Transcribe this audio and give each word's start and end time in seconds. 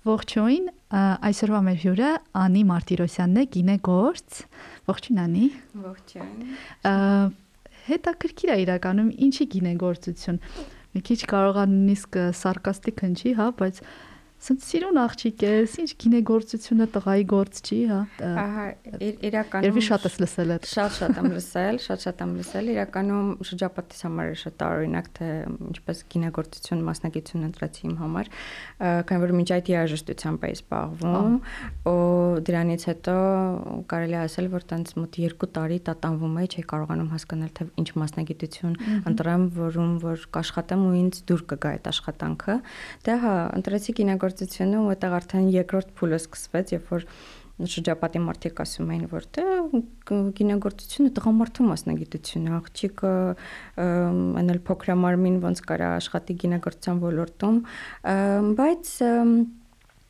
Ողջույն, 0.00 0.68
այսօրվա 0.96 1.58
մեր 1.66 1.78
հյուրը 1.82 2.10
Անի 2.40 2.60
Մարտիրոսյանն 2.70 3.40
է, 3.40 3.42
գինեգործ։ 3.52 4.38
Ողջույն 4.88 5.18
Անի։ 5.24 5.48
Ողջույն։ 5.82 7.34
Հետաքրքիր 7.90 8.52
է 8.54 8.56
իրականում 8.64 9.10
ինչի 9.28 9.46
գինեգործություն։ 9.54 10.40
Մի 10.96 11.02
քիչ 11.04 11.18
կարողա 11.34 11.64
նույնիսկ 11.74 12.18
սարկաստիկ 12.40 13.04
հնչի, 13.04 13.34
հա, 13.40 13.50
բայց 13.60 13.82
Սենց 14.40 14.62
սիրուն 14.64 14.98
աղջիկ 15.02 15.42
ես, 15.44 15.72
ինչ 15.82 15.90
գինեգործությունը 16.00 16.84
տղայի 16.94 17.24
գործ 17.28 17.58
չի, 17.60 17.78
հա։ 17.90 17.98
Ահա, 18.40 18.62
իրականում 19.28 19.66
Երևի 19.66 19.82
շատ 19.84 20.06
ես 20.08 20.14
լսել 20.22 20.52
այդ։ 20.54 20.68
Շատ-շատ 20.70 21.18
եմ 21.20 21.28
լսել, 21.34 21.80
շատ-շատ 21.84 22.22
եմ 22.24 22.32
լսել։ 22.40 22.70
Իրականում 22.72 23.28
շրջապատից 23.50 24.00
համար 24.06 24.30
է 24.30 24.38
շատ 24.40 24.56
տարօրինակ, 24.62 25.10
թե 25.20 25.28
ինչպես 25.70 26.00
գինեգործություն 26.14 26.84
մասնագիտություն 26.88 27.44
ընտրեցի 27.50 27.84
իմ 27.90 27.94
համար, 28.00 28.30
քանի 28.80 29.20
որ 29.20 29.34
մինչ 29.36 29.48
այդ 29.60 29.70
երաժշտությամբ 29.76 30.48
էի 30.48 30.56
զբաղվում, 30.56 31.36
ու 31.90 32.00
դրանից 32.48 32.88
հետո 32.90 33.16
կարելի 33.92 34.16
է 34.16 34.20
ասել, 34.24 34.50
որ 34.56 34.66
տենց 34.72 34.94
մոտ 35.00 35.20
2 35.20 35.50
տարի 35.60 35.78
տատանվում 35.90 36.40
էի, 36.40 36.50
չէի 36.56 36.66
կարողանում 36.70 37.12
հասկանալ, 37.12 37.52
թե 37.60 37.68
ինչ 37.80 37.88
մասնագիտություն 38.00 38.74
ընտրեմ, 39.10 39.46
որում 39.60 39.92
որ 40.00 40.26
կաշխատեմ 40.40 40.84
ու 40.88 40.94
ինձ 41.00 41.20
դուր 41.28 41.42
կգա 41.50 41.72
այդ 41.76 41.90
աշխատանքը։ 41.90 42.56
Դե 43.10 43.16
հա, 43.20 43.34
ընտրեցի 43.60 43.96
գինեգործ 44.00 44.29
ստեղծագործությունը 44.30 44.80
ու 44.80 44.90
այդտեղ 44.94 45.14
արդեն 45.18 45.46
երկրորդ 45.54 45.92
փուլը 45.98 46.18
սկսվեց, 46.20 46.72
երբ 46.76 46.90
որ 46.90 47.06
շրջապատի 47.60 48.20
մարդիկ 48.24 48.60
ասում 48.64 48.90
էին, 48.94 49.06
որ 49.10 49.24
դե 49.36 49.44
գինեգործությունը 50.38 51.10
տղամարդու 51.18 51.66
մասնագիտություն 51.68 52.46
է, 52.48 52.52
աղջիկը 52.56 53.12
անել 54.40 54.60
փոքրամարմին 54.70 55.36
ոնց 55.44 55.62
կարա 55.68 55.90
աշխատի 56.00 56.36
գինեգործության 56.40 57.02
ոլորտում, 57.04 57.58
բայց 58.60 58.94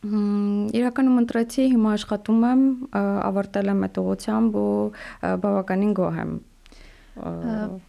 Իրականում 0.00 1.16
ընտրեցի, 1.20 1.64
հիմա 1.74 1.91
աշխատում 1.98 2.44
եմ, 2.48 2.62
ավարտել 3.00 3.66
եմ 3.74 3.82
այդ 3.84 3.98
ուղությամբ 4.00 4.54
ու 4.60 4.70
բավականին 5.42 5.91
գոհ 5.98 6.22
եմ 6.22 6.30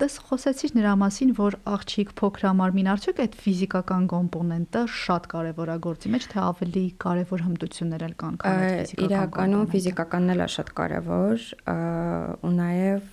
Դες 0.02 0.16
խոսեցիր 0.28 0.74
նրա 0.76 0.94
մասին, 1.02 1.32
որ 1.38 1.56
աղջիկ 1.72 2.12
փոքրամարմին 2.20 2.90
արդյոք 2.92 3.22
այդ 3.24 3.36
ֆիզիկական 3.42 4.08
կոմպոնենտը 4.12 4.82
շատ 4.98 5.28
կարևոր 5.32 5.72
է 5.72 5.78
գործի 5.86 6.12
մեջ, 6.16 6.28
թե 6.32 6.40
ավելի 6.42 6.84
կարևոր 7.06 7.44
հմտություններ 7.48 8.06
էլ 8.08 8.16
կան, 8.22 8.38
քան 8.42 8.62
այդ 8.62 8.92
ֆիզիկական։ 8.92 9.12
Իրականում 9.12 9.66
ֆիզիկականն 9.72 10.34
էլ 10.36 10.42
է 10.42 10.50
շատ 10.56 10.72
կարևոր, 10.82 11.46
ու 12.42 12.54
նաև 12.58 13.12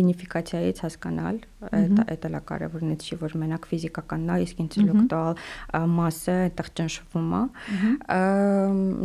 վինիֆիկացիայից 0.00 0.82
հասկանալ, 0.86 1.40
այդ 1.70 2.26
էլ 2.30 2.36
է 2.38 2.42
կարևորն 2.50 2.94
չի, 3.00 3.18
որ 3.20 3.36
մենակ 3.40 3.66
ֆիզիկականն 3.70 4.30
է, 4.30 4.36
իսկ 4.46 4.62
ինտելեկտուալ 4.64 5.34
մասը 6.00 6.36
այդտեղ 6.46 6.70
ճնշվում 6.80 7.34
է։ 7.36 7.42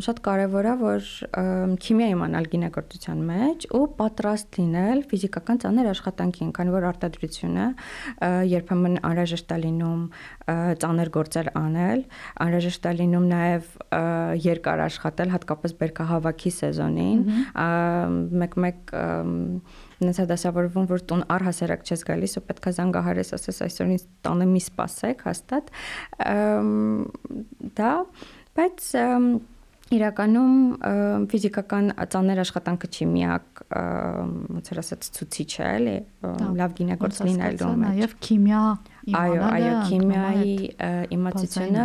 Շատ 0.05 0.21
կարևոր 0.29 0.69
է, 0.71 0.75
որ 0.85 1.09
քիմիա 1.85 2.07
իմանալ 2.15 2.49
գինեգործության 2.55 3.23
մեջ 3.31 3.67
ու 3.75 3.83
պատրաստ 3.99 4.59
լինել 4.61 5.03
ֆիզիկական 5.11 5.61
ծանր 5.65 5.91
աշխատանքին, 6.05 6.51
քանի 6.53 6.73
որ 6.75 6.85
արտադրությունը 6.91 7.65
երբեմն 8.51 8.97
անհրաժեշտ 9.09 9.53
է 9.55 9.57
լինում 9.65 10.03
ծանր 10.83 11.11
գործեր 11.15 11.49
անել, 11.57 12.03
անհրաժեշտ 12.45 12.85
է 12.85 12.93
լինում 12.99 13.25
նաև 13.31 13.71
երկար 14.45 14.83
աշխատել, 14.85 15.33
հատկապես 15.35 15.75
բերքահավաքի 15.81 16.51
սեզոնին, 16.59 17.25
մեկ-մեկ 18.45 18.95
նենց 20.05 20.21
է 20.21 20.27
դասավորվում, 20.29 20.87
որ 20.91 21.03
տուն 21.09 21.25
առհասարակ 21.35 21.85
չես 21.87 22.05
գալիս 22.09 22.37
ու 22.37 22.45
պետքա 22.51 22.75
զանգահարես, 22.75 23.33
ասես 23.39 23.61
այսօր 23.65 23.91
ինձ 23.95 24.05
տանը 24.27 24.47
մի 24.51 24.61
սպասեք 24.65 25.25
հաստատ։ 25.29 25.71
Դա, 27.79 27.93
բայց 28.59 28.89
Իրականում 29.93 30.53
ֆիզիկական 31.29 31.91
ծանր 32.09 32.39
աշխատանքը 32.41 32.87
չի 32.89 33.05
միակ 33.11 33.59
ոնց 33.69 34.71
որ 34.73 34.81
ասած 34.81 35.09
ցուցիչը, 35.17 35.67
էլի, 35.75 35.95
լավ 36.57 36.73
գինեգործ 36.79 37.19
լինելու 37.29 37.69
մեջ։ 37.83 37.99
Նաև 38.01 38.15
քիմիա 38.25 38.63
Այո, 39.13 39.41
այո, 39.45 39.73
քիմիայի 39.85 40.53
իմացությունը 41.13 41.83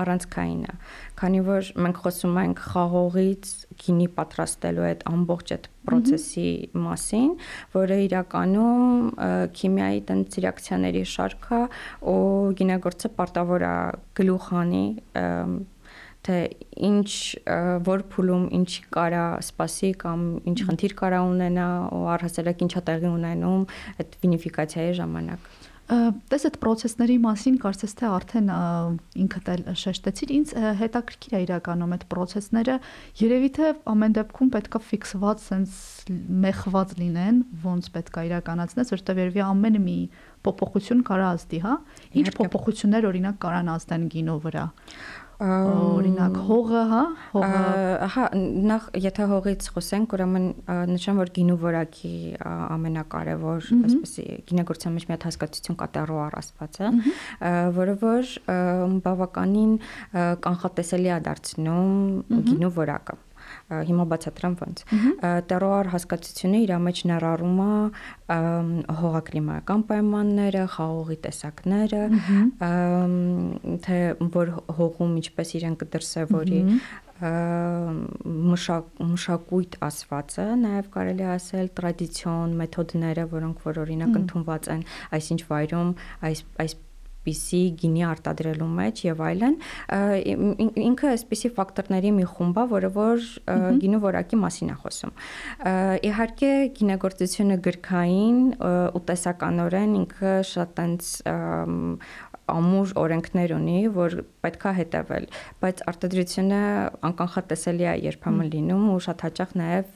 առանցքային 0.00 0.62
է, 0.64 0.76
քանի 1.20 1.40
որ 1.44 1.68
մենք 1.84 1.98
խոսում 2.04 2.38
ենք 2.42 2.62
խաղողից 2.72 3.50
գինի 3.82 4.06
պատրաստելու 4.16 4.86
այդ 4.88 5.04
ամբողջ 5.12 5.52
այդ 5.56 5.68
process-ի 5.90 6.46
մասին, 6.86 7.28
որը 7.76 7.98
իրականում 8.06 9.12
քիմիայի 9.60 10.00
տենց 10.08 10.38
ռեակցիաների 10.46 11.04
շարքը 11.12 11.60
ու 12.14 12.18
գինեգործը 12.62 13.12
պարտավոր 13.20 13.66
է 13.68 13.76
գլուխանի 14.22 14.84
թե 16.26 16.38
ինչ 16.88 17.08
որ 17.88 18.04
փուլում 18.12 18.44
ինչ 18.60 18.70
կարա 18.94 19.24
սпасի 19.42 19.90
կամ 20.04 20.22
ինչ 20.52 20.58
խնդիր 20.68 20.94
կարա 21.02 21.20
ունենա 21.32 21.66
ու 21.98 22.04
առհասարակ 22.14 22.64
ինչա 22.68 22.84
տեղի 22.90 23.10
ունենում 23.10 23.66
այդ 23.98 24.16
վինիֆիկացիայի 24.22 24.96
ժամանակ 25.02 25.52
Դες 25.92 26.46
այդ 26.46 26.54
process-ների 26.62 27.18
մասին 27.20 27.56
կարծես 27.60 27.94
թե 27.98 28.06
արդեն 28.08 28.46
ինքդ 29.22 29.48
էլ 29.52 29.62
շեշտեցիր, 29.76 30.30
ինձ 30.38 30.52
հետաքրքիր 30.78 31.34
է 31.36 31.40
իրականում 31.42 31.94
այդ 31.96 32.04
process-ները։ 32.12 32.76
Երևի 33.20 33.50
թե 33.58 33.72
ամեն 33.92 34.14
դեպքում 34.16 34.52
պետքա 34.54 34.80
ֆիքսված, 34.88 35.42
սենց 35.50 35.74
մեխված 36.46 36.94
լինեն, 37.02 37.42
ոնց 37.66 37.90
պետքա 37.98 38.24
իրականացնես, 38.30 38.94
որովհետև 38.94 39.20
երևի 39.22 39.44
ամեն 39.50 39.80
մի 39.82 39.98
փոփոխություն 40.46 41.02
կարա 41.12 41.26
ազդի, 41.36 41.60
հա։ 41.66 41.74
Ինչ 42.22 42.28
փոփոխություններ 42.40 43.10
օրինակ 43.12 43.36
կարան 43.42 43.74
ազդեն 43.76 44.08
գինո 44.16 44.38
վրա։ 44.46 44.64
Ա 44.72 45.21
օրինակ 45.42 46.36
հողը, 46.46 46.82
հա, 46.92 47.00
հողը։ 47.32 47.62
Ահա, 48.06 48.26
նախ 48.70 48.84
եթե 49.02 49.26
հողից 49.32 49.68
խոսենք, 49.74 50.14
ուրեմն 50.16 50.46
նշեմ, 50.92 51.18
որ 51.22 51.32
գինու 51.38 51.56
որակի 51.62 52.12
ամենակարևոր, 52.46 53.70
այսպեսի 53.88 54.26
գինեգործության 54.52 54.96
մեջ 54.98 55.08
մի 55.08 55.16
հատ 55.16 55.26
հասկացություն 55.28 55.80
կա 55.82 55.90
տերոար 55.96 56.38
ասվածը, 56.42 56.92
որը 57.80 57.98
որ 58.04 58.32
բավականին 59.08 59.76
կանխատեսելի 60.46 61.12
է 61.16 61.20
դարձնում 61.26 61.92
գինու 62.52 62.74
որակը 62.78 63.18
հիմա 63.88 64.04
բացատրեմ 64.12 64.56
ոնց 64.62 64.82
տերոար 65.52 65.90
հասկացությունը 65.92 66.60
իր 66.66 66.72
մեջ 66.86 67.02
ներառում 67.12 67.60
է 67.62 67.70
հողակլիմայական 69.02 69.86
պայմանները, 69.92 70.64
խաղողի 70.76 71.18
տեսակները, 71.26 72.02
թե 73.86 73.98
որ 74.36 74.52
հողում 74.78 75.16
ինչպես 75.22 75.56
իրեն 75.60 75.78
կդրսևորի 75.82 76.60
մշակ 77.22 78.86
մշակույթ 79.12 79.76
ասվածը, 79.86 80.46
նաև 80.62 80.88
կարելի 80.96 81.26
ասել 81.36 81.68
տրադիցիոն 81.78 82.56
մեթոդները, 82.58 83.26
որոնք 83.30 83.66
որ 83.68 83.78
օրինակ 83.84 84.16
ընդունված 84.22 84.70
են 84.74 84.82
այսինչ 85.18 85.40
վայրում, 85.52 85.92
այս 86.30 86.42
այս 86.64 86.74
այսպիսի 87.22 87.60
գինի 87.78 88.02
արտադրելու 88.02 88.66
մեջ 88.66 89.00
եւ 89.06 89.20
այլն 89.22 89.54
ինքը 90.82 91.08
այսպիսի 91.12 91.50
ֆակտորների 91.54 92.10
մի 92.18 92.26
խումբ 92.32 92.58
է, 92.58 92.64
որը 92.72 92.90
որ 92.96 93.28
գինու 93.82 94.00
որակի 94.02 94.38
մասին 94.42 94.72
է 94.72 94.76
խոսում։ 94.82 95.14
Իհարկե 96.10 96.50
գինեգործությունը 96.82 97.58
գրքային 97.62 98.42
ու 98.98 99.02
տեսականորեն 99.12 99.96
ինքը 100.02 100.34
շատ 100.50 100.76
տենց 100.82 101.14
ամուր 102.52 102.92
օրենքներ 102.98 103.52
ունի, 103.54 103.80
որ 103.94 104.16
պետքա 104.42 104.70
հետևել, 104.82 105.26
բայց 105.62 105.82
արտադրությունը 105.92 106.62
անկանխատեսելի 107.06 107.86
է 107.86 107.94
երբեմն 108.10 108.50
լինում 108.56 108.86
ու 108.92 109.00
շատ 109.06 109.24
հաճախ 109.28 109.54
նաև 109.62 109.94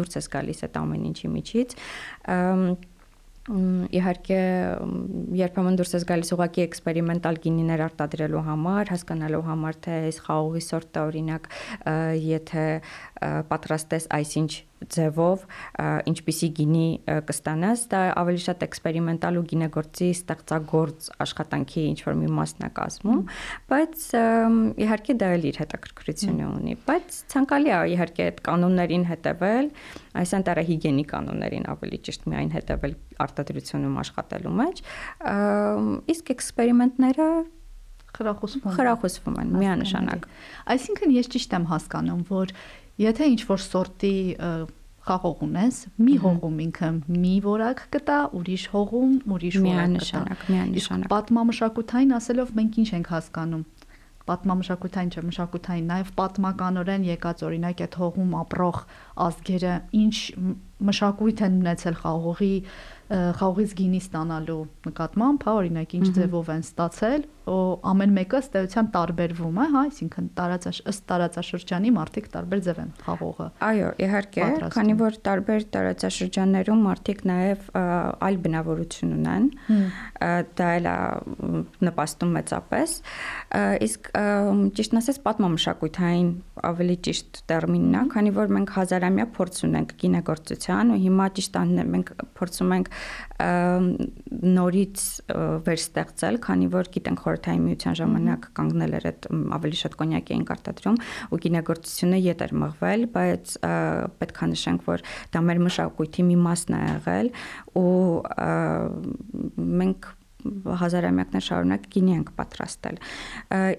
դուրս 0.00 0.18
է 0.18 0.24
գալիս 0.34 0.64
այդ 0.66 0.80
ամեն 0.82 1.06
ինչի 1.14 1.30
միջից 1.38 1.76
իհարկե 3.50 4.40
երբեմն 5.40 5.78
դուրս 5.80 5.94
ես 5.96 6.04
գալիս 6.10 6.32
ուղակի 6.36 6.62
էքսպերիմենտալ 6.64 7.38
գինիներ 7.44 7.82
արտադրելու 7.86 8.42
համար, 8.46 8.92
հասկանալու 8.94 9.42
համար 9.48 9.78
թե 9.86 9.96
այս 10.10 10.20
խաղողի 10.26 10.62
սորտը 10.66 11.02
օրինակ 11.10 11.48
եթե 12.26 12.66
պատրաստես 13.20 14.06
այսինչ 14.16 14.50
ձևով 14.80 15.42
ինչպիսի 16.08 16.48
գինի 16.56 16.86
կստանաս, 17.28 17.82
դա 17.92 18.00
ավելի 18.16 18.40
շատ 18.46 18.64
էքսպերիմենտալ 18.64 19.38
ու 19.40 19.44
գինեգործի 19.50 20.08
ստեղծագործ 20.16 21.10
աշխատանքի 21.24 21.84
ինչ 21.90 21.98
որ 22.06 22.16
մի 22.20 22.30
մասն 22.38 22.64
է 22.64 22.70
կազմում, 22.80 23.20
բայց 23.72 24.06
իհարկե 24.86 25.16
դա 25.20 25.30
էլ 25.36 25.46
իր 25.50 25.60
հետաքրքրությունը 25.60 26.48
ունի, 26.48 26.78
բայց 26.88 27.20
ցանկալի 27.34 27.70
է 27.76 27.78
իհարկե 27.92 28.26
այդ 28.30 28.42
կանոններին 28.48 29.06
հետևել, 29.12 29.70
այս 30.24 30.34
անտարահիգիենի 30.40 31.06
կանոններին 31.12 31.70
ավելի 31.76 32.02
ճիշտ 32.08 32.28
միայն 32.32 32.52
հետևել 32.56 32.98
արտադրությունում 33.20 34.00
աշխատելու 34.00 34.58
մեջ, 34.64 34.84
իսկ 36.16 36.36
էքսպերիմենտները 36.40 37.30
խրախուսվում 38.10 38.74
խրախուսվում 38.74 39.36
են 39.40 39.50
միանշանակ։ 39.60 40.24
Այսինքն 40.74 41.12
ես 41.14 41.28
ճիշտ 41.34 41.52
եմ 41.60 41.66
հասկանում, 41.70 42.22
որ 42.30 42.54
Եթե 43.00 43.28
ինչ 43.34 43.40
որ 43.48 43.62
սորտի 43.64 44.14
խաղող 45.10 45.44
ունես, 45.46 45.76
մի 46.04 46.14
հողում 46.20 46.58
ինքը 46.66 46.88
մի 47.08 47.34
որակ 47.46 47.78
կտա, 47.94 48.18
ուրիշ 48.36 48.64
հողում 48.74 49.14
ուրիշ 49.36 49.56
որակ 49.64 49.70
կտա։ 49.70 49.86
Միանշանակ, 49.90 50.42
միանշանակ։ 50.54 51.12
Պատմամշակութային 51.14 52.12
ասելով 52.20 52.52
մենք 52.60 52.80
ինչ 52.84 52.90
ենք 53.00 53.08
հասկանում 53.14 53.64
պատմամշակութային 54.30 55.10
չէ, 55.10 55.22
մշակութային, 55.26 55.86
նաև 55.90 56.10
պատմականորեն 56.18 57.06
եկած 57.08 57.42
օրինակ 57.48 57.82
այդ 57.86 57.96
հողում 58.00 58.34
ապրող 58.40 58.80
ազգերը 59.26 59.74
ինչ 60.00 60.14
մշակույթ 60.90 61.42
են 61.46 61.56
ունեցել 61.60 61.96
խաղողի 62.00 62.52
խաղողից 63.40 63.72
գինի 63.80 64.00
ստանալու 64.04 64.60
նկատմամբ, 64.86 65.46
հա, 65.48 65.54
օրինակ 65.60 65.94
ինչ 65.98 66.06
ձևով 66.20 66.52
են 66.54 66.64
ստացել, 66.68 67.24
ամեն 67.90 68.12
մեկը 68.16 68.38
ըստ 68.40 68.56
էության 68.60 68.88
տարբերվում 68.94 69.58
է, 69.60 69.66
հա, 69.74 69.82
այսինքն 69.90 70.28
տարածաշ 70.38 70.80
ըստ 70.90 71.04
տարածաշրջանի 71.10 71.92
մարդիկ 71.96 72.28
տարբեր 72.34 72.62
ձև 72.66 72.80
են 72.84 72.90
խաղողը։ 73.06 73.46
Այո, 73.70 73.90
իհարկե, 74.06 74.48
քանի 74.76 74.96
որ 75.00 75.18
տարբեր 75.28 75.66
տարածաշրջաններում 75.76 76.84
մարդիկ 76.86 77.24
նաև 77.30 77.66
այլ 78.30 78.38
բնավորություն 78.46 79.14
ունեն, 79.16 79.48
դա 80.60 80.68
էլ 80.80 80.88
նպաստում 81.90 82.34
մեծապես։ 82.38 82.96
Իսկ 83.90 84.10
ճիշտն 84.80 85.00
ասած 85.00 85.20
պատմամշակութային 85.26 86.30
ավելի 86.70 86.96
ճիշտ 87.06 87.42
տերմինն 87.50 87.96
է, 87.96 88.02
քանի 88.14 88.32
որ 88.36 88.50
մենք 88.56 88.72
հազարամյա 88.76 89.26
փորձ 89.36 89.60
ունենք 89.70 89.94
գինեգործության 90.02 90.92
ու 90.94 90.98
հիմա 91.04 91.26
ճիշտ 91.38 91.58
անն 91.60 91.92
մենք 91.94 92.12
փորձում 92.40 92.74
ենք 92.76 92.90
նորից 94.60 95.04
վերստեղծել, 95.70 96.40
քանի 96.44 96.68
որ 96.74 96.90
գիտենք 96.96 97.24
խորհրդային 97.40 97.64
միության 97.64 97.96
ժամանակ 98.00 98.46
կանգնել 98.58 98.94
էր 98.98 99.06
այդ 99.10 99.26
ավելի 99.56 99.78
շատ 99.80 99.96
կոնյակ 100.00 100.30
էին 100.34 100.44
կարտադրում 100.50 101.00
ու 101.30 101.40
գինեգործությունը 101.44 102.20
ետ 102.20 102.44
էր 102.46 102.54
մղվել, 102.60 103.04
բայց 103.16 103.56
պետք 104.20 104.40
է 104.40 104.48
նշենք, 104.52 104.86
որ 104.90 105.04
դա 105.34 105.44
մեր 105.48 105.60
մշակույթի 105.66 106.24
մի 106.30 106.38
մասն 106.46 106.76
է 106.76 106.80
եղել 106.90 107.30
ու 107.80 107.90
մենք 109.80 110.10
հազարամյակներ 110.80 111.42
շարունակ 111.44 111.82
գինի 111.92 112.12
ենք 112.16 112.30
պատրաստել։ 112.38 112.94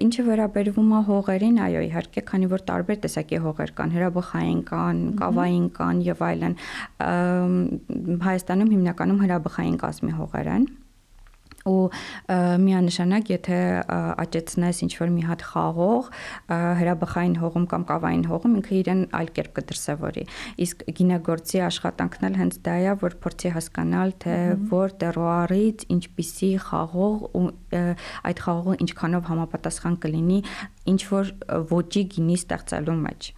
Ինչը 0.06 0.26
վերաբերվում 0.28 0.92
է 0.94 1.00
հողերին, 1.08 1.58
այո, 1.66 1.82
իհարկե, 1.88 2.24
քանի 2.30 2.50
որ 2.52 2.64
տարբեր 2.70 3.00
տեսակի 3.06 3.40
հողեր 3.46 3.74
կան, 3.80 3.96
հրաբխային 3.98 4.62
կան, 4.70 5.02
կավային 5.24 5.66
կան 5.80 6.04
եւ 6.06 6.22
այլն։ 6.30 6.56
Հայաստանում 8.30 8.72
հիմնականում 8.78 9.26
հրաբխային 9.26 9.82
կազմի 9.82 10.14
հողեր 10.22 10.54
են 10.54 10.70
ու 11.70 11.90
միանշանակ 12.66 13.32
եթե 13.32 13.60
աճեցնես 14.24 14.82
ինչ 14.86 14.92
որ 15.02 15.12
մի 15.16 15.26
հատ 15.30 15.46
խաղող 15.52 16.10
հրաբխային 16.82 17.36
հողում 17.42 17.68
կամ 17.74 17.86
կավային 17.92 18.26
հողում 18.32 18.56
ինքը 18.62 18.76
իրեն 18.82 19.04
այլ 19.22 19.32
կերպ 19.38 19.54
կդրսևորի 19.60 20.26
իսկ 20.66 20.86
գինագործի 21.02 21.62
աշխատանքն 21.68 22.30
էլ 22.32 22.40
հենց 22.42 22.58
դա 22.66 22.78
է 22.82 22.96
որ 23.02 23.18
փորձի 23.26 23.54
հասկանալ 23.58 24.16
թե 24.26 24.38
որ 24.72 24.96
տերոարից 25.04 25.86
ինչպիսի 25.98 26.52
խաղող 26.70 27.28
ու 27.42 27.46
այդ 28.32 28.44
խաղողը 28.48 28.80
ինչքանով 28.88 29.30
համապատասխան 29.32 30.00
կլինի 30.06 30.42
ինչ 30.92 31.02
որ 31.12 31.36
ոճի 31.76 32.04
գինի 32.16 32.42
ստեղծելու 32.42 33.00
մեջ 33.06 33.32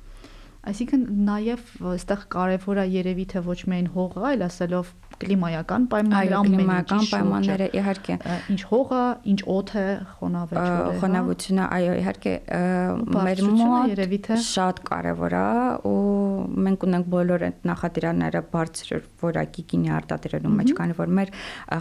Այսինքն 0.63 1.01
նաև 1.27 1.63
այստեղ 1.91 2.21
կարևոր 2.31 2.79
է 2.79 2.85
երևի 2.93 3.25
թե 3.33 3.41
ոչ 3.43 3.59
միայն 3.67 3.87
հողը, 3.93 4.21
այլ 4.29 4.45
ասելով 4.47 4.91
կլիմայական 5.23 5.85
պայմանները, 5.91 6.39
կլիմայական 6.47 7.07
պայմանները 7.11 7.67
իհարկե 7.79 8.15
ինչ 8.53 8.61
հողը, 8.69 9.01
ինչ 9.33 9.39
օդը, 9.53 9.83
խոնավությունը, 10.13 10.77
հա։ 10.83 10.95
խոնավությունը, 11.03 11.65
այո, 11.77 11.93
իհարկե 12.01 12.33
մեր 13.13 13.41
մոտ 13.49 13.91
երևի 13.93 14.19
թե 14.27 14.37
շատ 14.47 14.81
կարևոր 14.89 15.35
է 15.37 15.43
ու 15.91 15.97
մենք 16.67 16.85
ունենք 16.87 17.09
բոլոր 17.13 17.45
այդ 17.47 17.67
նախադրանները 17.69 18.41
բարձր 18.53 19.05
որակի 19.23 19.65
գինի 19.73 19.93
արտադրելու 19.99 20.53
մեջ, 20.57 20.73
քանի 20.79 20.97
որ 20.99 21.13
մեր 21.19 21.33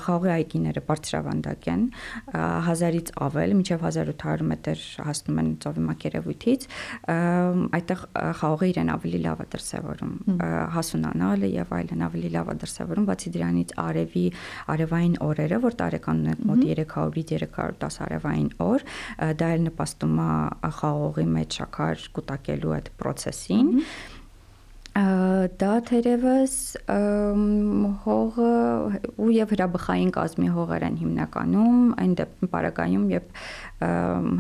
խաղի 0.06 0.32
այգիները 0.37 0.85
բարձրավանդակ 0.90 1.69
են, 1.73 1.87
1000-ից 2.32 3.14
ավել, 3.26 3.56
մինչև 3.62 3.87
1800 3.93 4.46
մետր 4.52 4.85
հասնում 5.08 5.43
են 5.43 5.50
ծովի 5.62 5.87
մակերևույթից, 5.88 6.69
այդտեղ 7.12 8.05
խաղի 8.43 8.72
իրեն 8.73 8.93
ավելի 8.97 9.21
լավ 9.27 9.43
է 9.43 9.47
դրսևորում, 9.55 10.15
հասունանալը 10.77 11.51
եւ 11.53 11.75
այլն 11.79 12.07
ավելի 12.09 12.33
լավ 12.37 12.53
է 12.53 12.57
դրսևորում, 12.63 13.09
բացի 13.13 13.33
դրանից 13.37 13.75
արևի 13.83 14.25
արևային 14.77 15.19
օրերը, 15.29 15.61
որ 15.67 15.79
տարեկան 15.83 16.23
ունենք 16.23 16.43
մոտ 16.53 16.65
300-ից 16.73 17.37
310 17.43 18.01
արևային 18.07 18.51
օր, 18.67 18.87
դա 19.43 19.53
էլ 19.59 19.69
նպաստում 19.69 20.19
է 20.23 20.73
խաղողի 20.81 21.29
մեջ 21.37 21.61
շաքար 21.63 22.09
կուտակելու 22.19 22.75
այդ 22.79 22.91
process-ին 23.03 23.73
դա 24.93 25.73
թերևս 25.89 26.55
հողը 28.05 28.49
ու 29.17 29.29
եւ 29.33 29.55
հրաբխային 29.55 30.11
կազմի 30.13 30.51
հողեր 30.53 30.85
են 30.89 30.99
հիմնականում 31.01 31.79
այն 32.03 32.13
դեպքում 32.21 33.07
եւ 33.15 33.31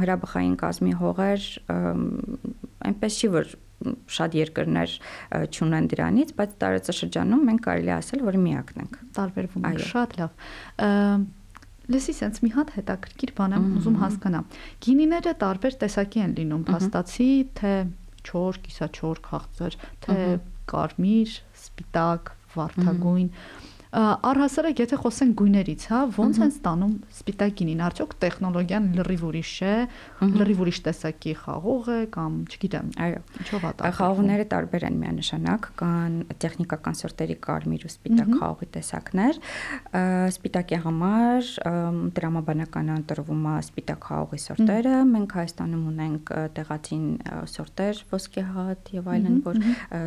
հրաբխային 0.02 0.56
կազմի 0.60 0.92
հողեր 1.00 1.46
այնպես 1.72 3.16
չի 3.22 3.32
որ 3.32 3.54
շատ 4.16 4.36
երկրներ 4.38 4.96
ճունեն 5.56 5.88
դրանից, 5.92 6.34
բայց 6.38 6.56
տարածաշրջանում 6.62 7.46
մենք 7.50 7.62
կարելի 7.68 7.92
ասել, 7.96 8.24
որ 8.28 8.38
միակն 8.42 8.82
ենք։ 8.82 8.98
Տարբերվում 9.18 9.66
ենք 9.72 9.86
շատ 9.92 10.16
լավ։ 10.20 11.24
Լսի, 11.92 12.12
sense 12.14 12.44
մի 12.44 12.52
հատ 12.54 12.68
հետաքրքիր 12.78 13.32
բան 13.38 13.54
եմ 13.56 13.64
ուզում 13.80 13.96
հասկանամ։ 14.02 14.44
Գինիները 14.86 15.32
տարբեր 15.42 15.76
տեսակի 15.82 16.22
են 16.22 16.36
լինում, 16.38 16.62
փաստացի, 16.68 17.30
թե 17.58 17.72
չոր, 18.22 18.60
կիսաչոր, 18.68 19.20
քաղցր, 19.26 19.76
թե 20.06 20.18
կարմիր, 20.72 21.34
սպիտակ, 21.58 22.32
վարդագույն։ 22.54 23.28
-hmm 23.34 23.61
Առհասարակ 23.92 24.78
եթե 24.80 24.96
խոսենք 25.02 25.32
գույներից, 25.36 25.82
հա, 25.92 25.98
ո՞նց 26.16 26.38
են 26.40 26.52
ստանում 26.54 26.92
սպիտակինին, 27.12 27.80
արդյոք 27.84 28.14
տեխնոլոգիան 28.22 28.86
լրիվ 28.96 29.24
ուրիշ 29.28 29.50
է, 29.68 29.74
լրիվ 30.32 30.62
ուրիշ 30.64 30.78
տեսակի 30.86 31.34
խաղող 31.42 31.90
է 31.92 31.98
կամ, 32.14 32.38
չգիտեմ, 32.48 32.88
այո, 33.04 33.18
ինչով 33.42 33.66
է 33.68 33.72
դա։ 33.82 33.90
Խաղողները 33.98 34.46
տարբեր 34.52 34.86
են 34.88 34.96
միանշանակ, 35.02 35.68
կան 35.82 36.16
տեխնիկական 36.40 36.96
սորտերի 37.02 37.36
կարմիր 37.44 37.84
ու 37.84 37.92
սպիտակ 37.92 38.32
խաղողի 38.40 38.68
տեսակներ։ 38.80 39.42
Սպիտակի 40.32 40.80
համար 40.88 41.52
դրամաբանական 42.16 42.92
ընտրվում 42.96 43.44
է 43.52 43.54
սպիտակ 43.60 44.08
խաղողի 44.08 44.42
սորտերը։ 44.46 44.96
Մենք 45.12 45.36
Հայաստանում 45.42 45.84
ունենք 45.92 46.32
տեղացին 46.56 47.04
սորտեր, 47.52 48.02
ոսկեհատ 48.12 48.92
եւ 48.96 49.12
այլն, 49.12 49.38
որ 49.44 49.62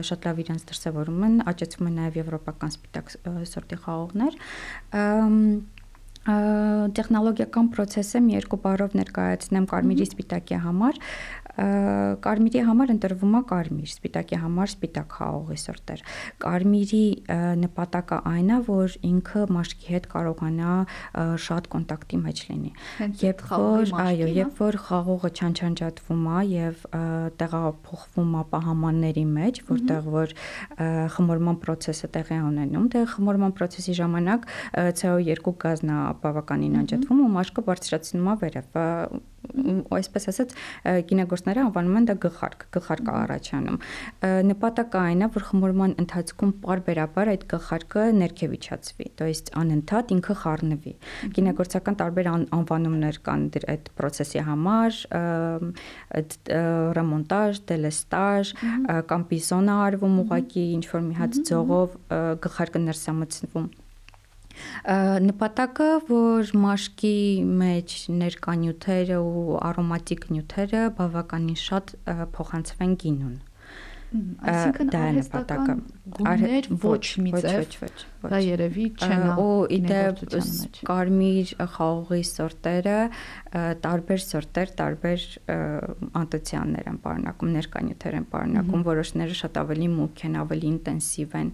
շատ 0.09 0.29
լավ 0.29 0.43
իրենց 0.45 0.67
դրսևորում 0.71 1.25
են, 1.29 1.37
աճեցվում 1.53 1.89
են 1.91 1.97
նաեւ 2.01 2.19
եվրոպական 2.21 2.75
սպիտակ 2.75 3.13
սորտի 3.51 3.74
խաղողներ 3.83 4.37
տեխնոլոգիական 6.25 7.71
process-ը 7.75 8.21
մի 8.25 8.37
երկու 8.39 8.61
բառով 8.63 8.95
ներկայացնեմ 8.97 9.65
կարմիրի 9.69 10.07
սպիտակի 10.09 10.61
համար 10.65 11.01
կարմիրի 11.55 12.61
համար 12.67 12.91
ընտրվում 12.95 13.35
է 13.37 13.41
կարմիր, 13.47 13.91
սպիտակի 13.93 14.39
համար 14.43 14.71
սպիտակ 14.73 15.13
խաղողի 15.15 15.57
սորտեր։ 15.61 16.01
Կարմիրի 16.43 17.03
նպատակը 17.61 18.17
այն 18.31 18.49
է, 18.51 18.57
որ 18.67 18.95
ինքը 19.09 19.43
մաշկի 19.55 19.87
հետ 19.95 20.09
կարողանա 20.11 20.73
շատ 21.45 21.69
կոնտակտի 21.75 22.19
մեջ 22.25 22.41
լինի։ 22.49 22.71
Երբ 23.23 23.45
որ, 23.55 23.93
այո, 24.03 24.27
երբ 24.35 24.59
որ 24.65 24.79
խաղողը 24.85 25.31
չանչանջատվում 25.39 26.27
է 26.35 26.43
եւ 26.51 26.83
տեղափոխվում 27.39 28.35
է 28.35 28.43
պահամանների 28.51 29.25
մեջ, 29.35 29.63
որտեղ 29.71 30.11
որ 30.15 30.35
խմորման 31.15 31.59
process-ը 31.63 32.11
տեղի 32.19 32.41
ունենում, 32.51 32.91
դե 32.91 33.05
խմորման 33.15 33.55
process-ի 33.55 33.95
ժամանակ 34.01 34.49
CO2 34.75 35.55
գազն 35.63 35.95
է 35.95 35.99
բավականին 36.24 36.78
անջատվում 36.84 37.24
ու 37.24 37.30
մաշկը 37.36 37.66
բարձրացնում 37.70 38.30
է 38.30 38.36
վերև 38.44 38.80
այսպես 39.50 40.28
ասած 40.30 40.52
գինեգործները 41.10 41.62
անվանում 41.64 41.96
են 42.00 42.06
դա 42.10 42.14
գլխարկ, 42.22 42.64
գլխարկը 42.76 43.14
առաջանում։ 43.20 43.78
Նպատակը 44.50 45.00
այն 45.00 45.24
է, 45.24 45.28
որ 45.36 45.46
խմորման 45.48 45.94
ընթացքում 46.02 46.52
parberabar 46.64 47.30
այդ 47.32 47.46
գլխարկը 47.50 48.04
ներքև 48.20 48.54
իջացվի, 48.58 49.08
то 49.20 49.28
есть 49.30 49.50
անընդհատ 49.60 50.14
ինքը 50.16 50.36
խառնվի։ 50.44 50.94
Գինեգործական 51.40 51.98
տարբեր 52.04 52.30
անվանումներ 52.36 53.20
կան 53.26 53.46
այդ 53.74 53.92
process-ի 54.00 54.44
համար, 54.50 55.00
ռեմոնտաժ, 57.00 57.62
դելեստաժ, 57.70 58.54
կամ 59.10 59.28
պիսոնա 59.34 59.78
արվում 59.90 60.18
ուղակի 60.26 60.66
ինչ 60.78 60.84
որ 60.94 61.06
մի 61.10 61.20
հատ 61.20 61.38
ձողով 61.50 62.00
գլխարկը 62.44 62.84
ներսամցնվում 62.90 63.70
Նպատակը, 65.25 65.89
որ 66.09 66.51
մաշկի 66.65 67.15
մեջ 67.63 67.95
ներկա 68.21 68.55
նյութերը 68.61 69.19
ու 69.25 69.59
արոմատիկ 69.71 70.29
նյութերը 70.35 70.85
բավականին 70.99 71.59
շատ 71.65 71.95
փոխանցվեն 72.37 72.95
գինուն։ 73.05 73.35
Այսինքն 74.51 74.91
նպատակը։ 75.19 75.75
Գույներ 76.15 76.67
ոչ 76.85 77.05
մի 77.25 77.31
ձև։ 77.35 77.55
Ոչ, 77.55 77.77
ոչ, 77.81 77.95
ոչ։ 77.95 78.29
Դա 78.31 78.39
երևի 78.41 78.85
չեն 79.05 79.23
ու 79.41 79.55
իդեպ 79.75 80.21
կարմիր 80.85 81.53
խաղողի 81.75 82.21
սորտերը 82.29 82.99
տարբեր 83.55 84.21
սորտեր, 84.25 84.71
տարբեր 84.79 85.25
անտոցյաններ 86.19 86.89
են 86.91 86.97
պարունակում, 87.05 87.51
ներկանյութեր 87.55 88.17
են 88.19 88.25
պարունակում, 88.33 88.83
որոշները 88.89 89.37
շատ 89.39 89.59
ավելի 89.61 89.87
մուգ 89.95 90.23
են, 90.27 90.35
ավելի 90.41 90.67
ինտենսիվ 90.75 91.35
են։ 91.39 91.51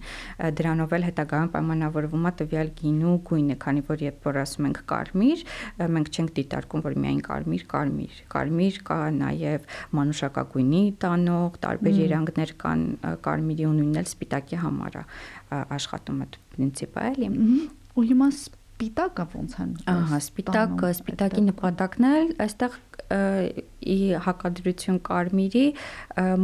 Դրանով 0.58 0.94
էլ 0.96 1.06
հետագայում 1.08 1.52
պայմանավորվում 1.52 2.26
է 2.26 2.32
տվյալ 2.42 2.72
գինու 2.82 3.14
գույնը, 3.28 3.56
քանի 3.62 3.84
որ 3.92 4.04
երբ 4.08 4.26
որ 4.26 4.40
ասում 4.42 4.68
ենք 4.72 4.82
կարմիր, 4.92 5.44
մենք 5.92 6.12
չենք 6.12 6.34
դիտարկում, 6.42 6.84
որ 6.88 6.98
միայն 7.02 7.22
կարմիր, 7.28 7.64
կարմիր։ 7.72 8.18
Կարմիր 8.32 8.80
կա 8.88 8.98
նաև 9.22 9.70
մանուշակագույնի 10.02 10.82
տանող, 11.02 11.60
տարբեր 11.62 12.00
երանգներ 12.02 12.51
կան 12.62 12.82
կարմիրի 13.26 13.68
ու 13.68 13.74
նույնն 13.78 14.00
էլ 14.02 14.08
սպիտակի 14.12 14.60
համար 14.62 14.98
է 15.00 15.04
աշխատում 15.78 16.20
այդ 16.26 16.38
պրինցիպը 16.52 17.06
էլի։ 17.12 17.30
Ու 17.92 18.04
հիմա 18.12 18.28
սպիտակը 18.32 19.26
ոնց 19.32 19.56
են։ 19.62 19.74
Ահա, 19.92 20.20
սպիտակը, 20.26 20.92
սպիտակի 20.98 21.42
նպատակն 21.48 22.08
է 22.08 22.14
այստեղ 22.46 22.78
ի 23.92 23.98
հակադրություն 24.28 25.02
կարմիրի 25.08 25.66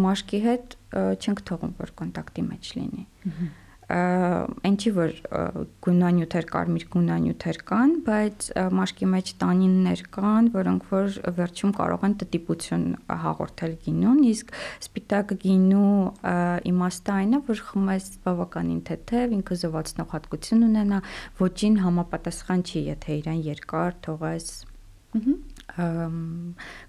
մաշկի 0.02 0.42
հետ 0.48 0.76
չենք 0.98 1.46
թողում 1.48 1.72
որ 1.78 1.94
կոնտակտի 2.02 2.44
մեջ 2.48 2.74
լինի։ 2.78 3.08
Ահա 3.28 3.48
այնչի 3.88 4.90
որ 4.92 5.12
գունանյութեր 5.84 6.46
կարմիր 6.52 6.82
գունանյութեր 6.92 7.58
կան, 7.70 7.92
բայց 8.04 8.48
մաշկի 8.76 9.06
մեջ 9.12 9.30
տանիններ 9.40 10.02
կան, 10.12 10.50
որոնք 10.52 10.90
որ 10.90 11.16
վերջում 11.38 11.72
կարող 11.78 12.04
են 12.08 12.16
տտիպություն 12.20 12.84
հաղորդել 13.24 13.72
գինուն, 13.86 14.20
իսկ 14.28 14.52
սպիտակ 14.84 15.32
գինու 15.44 15.94
իմաստը 16.68 17.14
այն 17.16 17.32
է, 17.38 17.40
որ 17.48 17.62
խմես 17.70 18.10
բավականին 18.28 18.82
թեթև, 18.92 19.34
ինքը 19.38 19.58
զովացնող 19.64 20.12
հատկություն 20.18 20.68
ունենա, 20.68 21.00
ոչին 21.40 21.80
համապատասխան 21.86 22.66
չի, 22.68 22.84
եթե 22.92 23.18
իրեն 23.22 23.40
երկար 23.48 23.98
թողես 24.04 24.52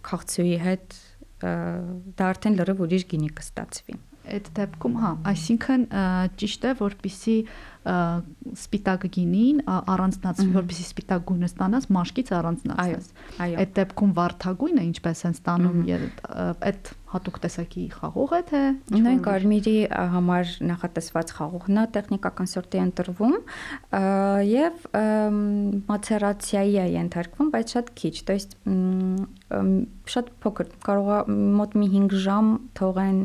քաղցուի 0.09 0.55
հետ 0.67 0.99
դա 1.39 2.29
արդեն 2.33 2.59
լրիվ 2.59 2.81
ուրիշ 2.83 3.05
գինի 3.13 3.29
կստացվի 3.39 3.95
այդ 4.28 4.46
դեպքում 4.56 4.94
հա, 5.02 5.10
այսինքն 5.30 5.82
ճիշտ 6.40 6.62
է, 6.64 6.72
որpիսի 6.80 7.36
սպիտակ 7.84 9.02
գինին 9.12 9.58
առանձնացվի, 9.68 10.46
որպեսզի 10.54 10.84
սպիտակ 10.88 11.24
գույնը 11.28 11.48
ստանաս, 11.50 11.88
մաշկից 11.92 12.30
առանձնացնես։ 12.38 13.08
Այդ 13.44 13.74
դեպքում 13.76 14.14
վարդագույնը 14.16 14.84
ինչպես 14.88 15.24
են 15.28 15.36
ստանում, 15.36 15.82
այդ 16.64 16.92
հատուկ 17.14 17.36
տեսակի 17.44 17.82
խաղող 17.94 18.32
է 18.34 18.38
թե 18.48 18.60
նույն 19.04 19.20
կարմիրի 19.22 19.74
համար 20.14 20.54
նախատեսված 20.70 21.32
խաղողն 21.36 21.78
է 21.78 21.84
տեխնիկական 21.94 22.50
սորտի 22.54 22.80
ընտրվում 22.84 23.36
եւ 24.50 24.88
մացերացիայի 25.92 26.74
է 26.74 26.86
ենթարկվում, 26.96 27.52
բայց 27.54 27.76
շատ 27.76 27.92
քիչ, 28.00 28.14
то 28.24 28.38
есть 28.38 28.56
շատ 30.14 30.32
փոքր, 30.42 30.72
կարող 30.88 31.12
է 31.14 31.38
մոտ 31.60 31.78
մի 31.78 31.88
5 31.94 32.18
ժամ 32.24 32.50
թողեն 32.80 33.20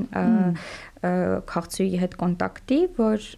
քաղցուի 1.50 2.00
հետ 2.04 2.16
կոնտակտի, 2.20 2.80
որ 3.00 3.28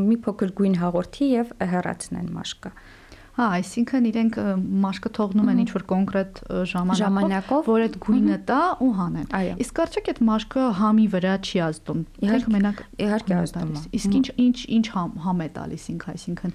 մի 0.00 0.18
փոքր 0.26 0.52
գույն 0.60 0.76
հաղորդի 0.82 1.30
եւ 1.34 1.54
հեռացնեն 1.74 2.28
մաշկը։ 2.34 2.72
Հա, 3.34 3.46
այսինքն 3.58 4.04
իրենք 4.12 4.36
մաշկը 4.84 5.10
թողնում 5.16 5.48
են 5.50 5.60
ինչ-որ 5.64 5.84
կոնկրետ 5.90 6.36
ժամանակով, 6.70 7.64
որ 7.66 7.84
այդ 7.88 7.96
գույնը 8.04 8.36
տա 8.46 8.58
ու 8.84 8.90
հանեն։ 8.98 9.26
Իսկ 9.64 9.80
արդյոք 9.84 10.10
այդ 10.12 10.20
մաշկը 10.28 10.66
համի 10.78 11.06
վրա 11.14 11.32
չի 11.42 11.62
ազդում։ 11.64 12.04
Իհարկե 12.28 12.54
մենակ 12.54 12.82
իհարկե 13.08 13.34
ազդում 13.40 13.74
է։ 13.74 13.82
Իսկ 13.98 14.16
ինչ 14.20 14.26
ինչ 14.44 14.58
ինչ 14.78 14.86
համ 14.94 15.42
է 15.42 15.48
տալիս 15.58 15.88
ինքը, 15.94 16.14
այսինքն 16.14 16.54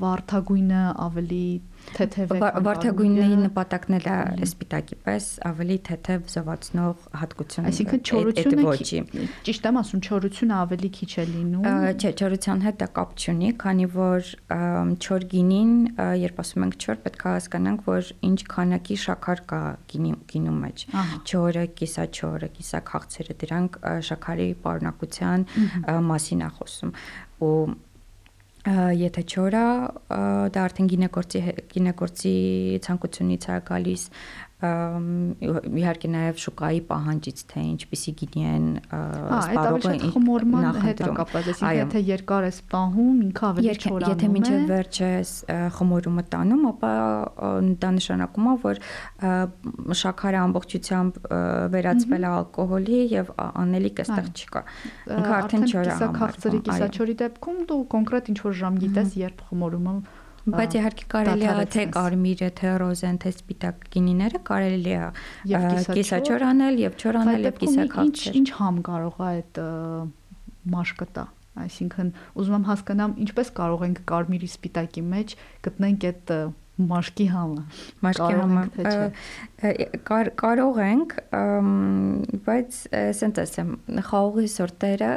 վարդագույնը 0.00 0.82
ավելի 1.04 1.46
վարդագույնի 1.96 3.26
նպատակն 3.42 3.96
էլ 3.96 4.08
է 4.10 4.46
սպիտակի 4.46 4.96
պես 5.06 5.26
ավելի 5.48 5.76
թեթև 5.88 6.26
զովացնող 6.32 7.06
հատկություն 7.20 7.68
այսինքն 7.70 8.02
չորությունը 8.10 8.74
ճիշտ 9.46 9.68
եմ 9.70 9.78
ասում 9.80 10.02
չորությունը 10.06 10.56
ավելի 10.58 10.90
քիչ 10.96 11.10
է 11.16 11.26
լինում 11.32 11.68
չէ 11.96 12.12
չորության 12.16 12.64
հետ 12.66 12.78
դա 12.82 12.88
կապ 12.98 13.14
չունի 13.16 13.52
քանի 13.62 13.88
որ 13.96 14.30
չոր 15.06 15.26
գինին 15.32 15.72
երբ 16.26 16.42
ասում 16.44 16.66
ենք 16.66 16.78
չոր 16.86 17.00
պետք 17.06 17.26
է 17.26 17.32
հասկանանք 17.36 17.88
որ 17.90 18.12
ինչ 18.30 18.38
քանակի 18.56 19.00
շաքար 19.06 19.42
կա 19.54 19.62
գինի 19.94 20.12
գինու 20.34 20.56
մեջ 20.66 20.86
չորը 21.26 21.64
կիսաչորը 21.80 22.52
կիսաքաղցերը 22.60 23.38
դրանք 23.46 23.80
շաքարի 24.10 24.48
պարունակության 24.66 25.46
մասին 26.10 26.46
է 26.46 26.50
խոսում 26.60 26.96
ու 27.46 27.56
եթե 28.66 29.22
չորա 29.30 29.64
դա 30.50 30.62
արդեն 30.66 30.88
գինեգործի 30.90 31.42
գինեգործի 31.70 32.34
ցանկությունից 32.86 33.46
է 33.46 33.58
գալիս 33.68 34.06
իհարկե 34.56 36.08
նաև 36.08 36.38
շուկայի 36.40 36.78
պահանջից 36.88 37.40
թե 37.50 37.62
ինչպիսի 37.76 38.12
գինի 38.20 38.44
են 38.48 38.68
սպառողը 38.88 39.90
խմորման 40.14 40.78
հետ 40.80 41.02
է 41.04 41.08
կապված, 41.18 41.50
այսինքն 41.52 41.76
եթե 41.76 42.02
երկար 42.08 42.46
է 42.46 42.52
սպահում, 42.56 43.18
ինքը 43.26 43.44
ավելի 43.50 43.74
չորանում 43.76 44.06
է։ 44.06 44.14
Եթե 44.14 44.30
մինչև 44.36 44.64
վերջը 44.72 45.10
խմորումը 45.76 46.24
տանում, 46.32 46.64
ապա 46.72 46.92
դա 47.84 47.90
նշանակում 48.00 48.48
է, 48.48 48.56
որ 48.64 48.82
շաքարը 50.00 50.40
ամբողջությամբ 50.46 51.20
վերածվել 51.76 52.24
է 52.24 52.30
ալկոհոլի 52.40 53.00
եւ 53.12 53.32
անելիք 53.44 54.04
այստեղ 54.06 54.30
չկա։ 54.40 54.64
Ինքը 55.20 55.34
արդեն 55.36 55.68
չոր 55.68 55.82
է։ 55.84 55.96
Կիսաքաղցրի, 55.96 56.62
կիսաչորի 56.70 57.20
դեպքում 57.26 57.60
դու 57.68 57.82
կոնկրետ 57.92 58.32
ինչ 58.32 58.38
որ 58.46 58.56
ժամ 58.64 58.80
գիտես, 58.86 59.18
երբ 59.26 59.44
խմորումը 59.50 60.00
Բայց 60.46 60.74
իհարկե 60.78 61.06
կարելի 61.10 61.46
է 61.50 61.64
թե 61.74 61.84
կարմիրը, 61.96 62.48
թե 62.60 62.72
ռոզեն, 62.82 63.16
թե 63.22 63.30
սպիտակ 63.34 63.86
գինիները 63.96 64.40
կարելի 64.46 64.92
է 64.96 65.06
կիսաչոր 65.96 66.44
անել 66.50 66.78
եւ 66.82 67.00
չոր 67.02 67.18
անել 67.22 67.48
եւ 67.48 67.56
կիսակացել։ 67.62 68.38
Ինչ 68.40 68.48
համ 68.60 68.78
կարող 68.86 69.16
է 69.16 69.26
այդ 69.30 69.60
մաշկը 70.76 71.08
տա։ 71.16 71.24
Այսինքն 71.66 72.12
ուզում 72.36 72.56
եմ 72.56 72.64
հասկանամ 72.68 73.12
ինչպես 73.26 73.50
կարող 73.56 73.84
ենք 73.86 74.00
կարմիրի 74.12 74.48
սպիտակի 74.52 75.04
մեջ 75.16 75.34
գտնենք 75.66 76.06
այդ 76.10 76.32
մաշկի 76.76 77.26
համը 77.32 77.62
մաշկի 78.04 78.34
համը 78.40 78.64
կարող 80.40 80.80
ենք 80.86 81.14
բայց 82.48 82.80
ասենց 83.00 83.40
ասեմ 83.46 83.70
խաղողի 84.10 84.50
սորտերը 84.56 85.12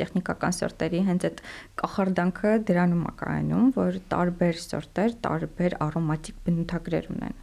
տեխնիկական 0.00 0.56
սորտերի 0.58 1.02
հենց 1.06 1.26
այդ 1.28 1.42
կախարդանքը 1.82 2.52
դրանում 2.70 3.04
է 3.06 3.12
կայանում 3.22 3.72
որ 3.76 3.98
տարբեր 4.14 4.60
սորտեր 4.64 5.16
տարբեր 5.26 5.76
արոմատիկ 5.86 6.40
բնութագրեր 6.48 7.10
ունեն 7.14 7.36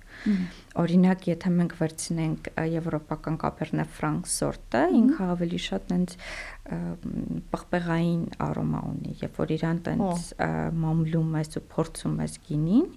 Օրինակ, 0.80 1.28
եթե 1.30 1.50
մենք 1.54 1.74
վերցնենք 1.78 2.48
եվրոպական 2.74 3.36
կապերնե 3.44 3.86
ֆրանկ 3.98 4.30
սորտը, 4.34 4.82
ինքը 5.00 5.28
ավելի 5.34 5.60
շատ 5.66 5.94
այնց 5.98 6.16
պղպեղային 7.54 8.24
արոմա 8.48 8.82
ունի, 8.90 9.14
երբ 9.22 9.40
որ 9.44 9.54
իրան 9.58 9.82
տենց 9.88 10.34
մամլում 10.84 11.38
ես 11.44 11.60
ու 11.60 11.64
փորձում 11.76 12.18
ես 12.24 12.38
գինին, 12.48 12.90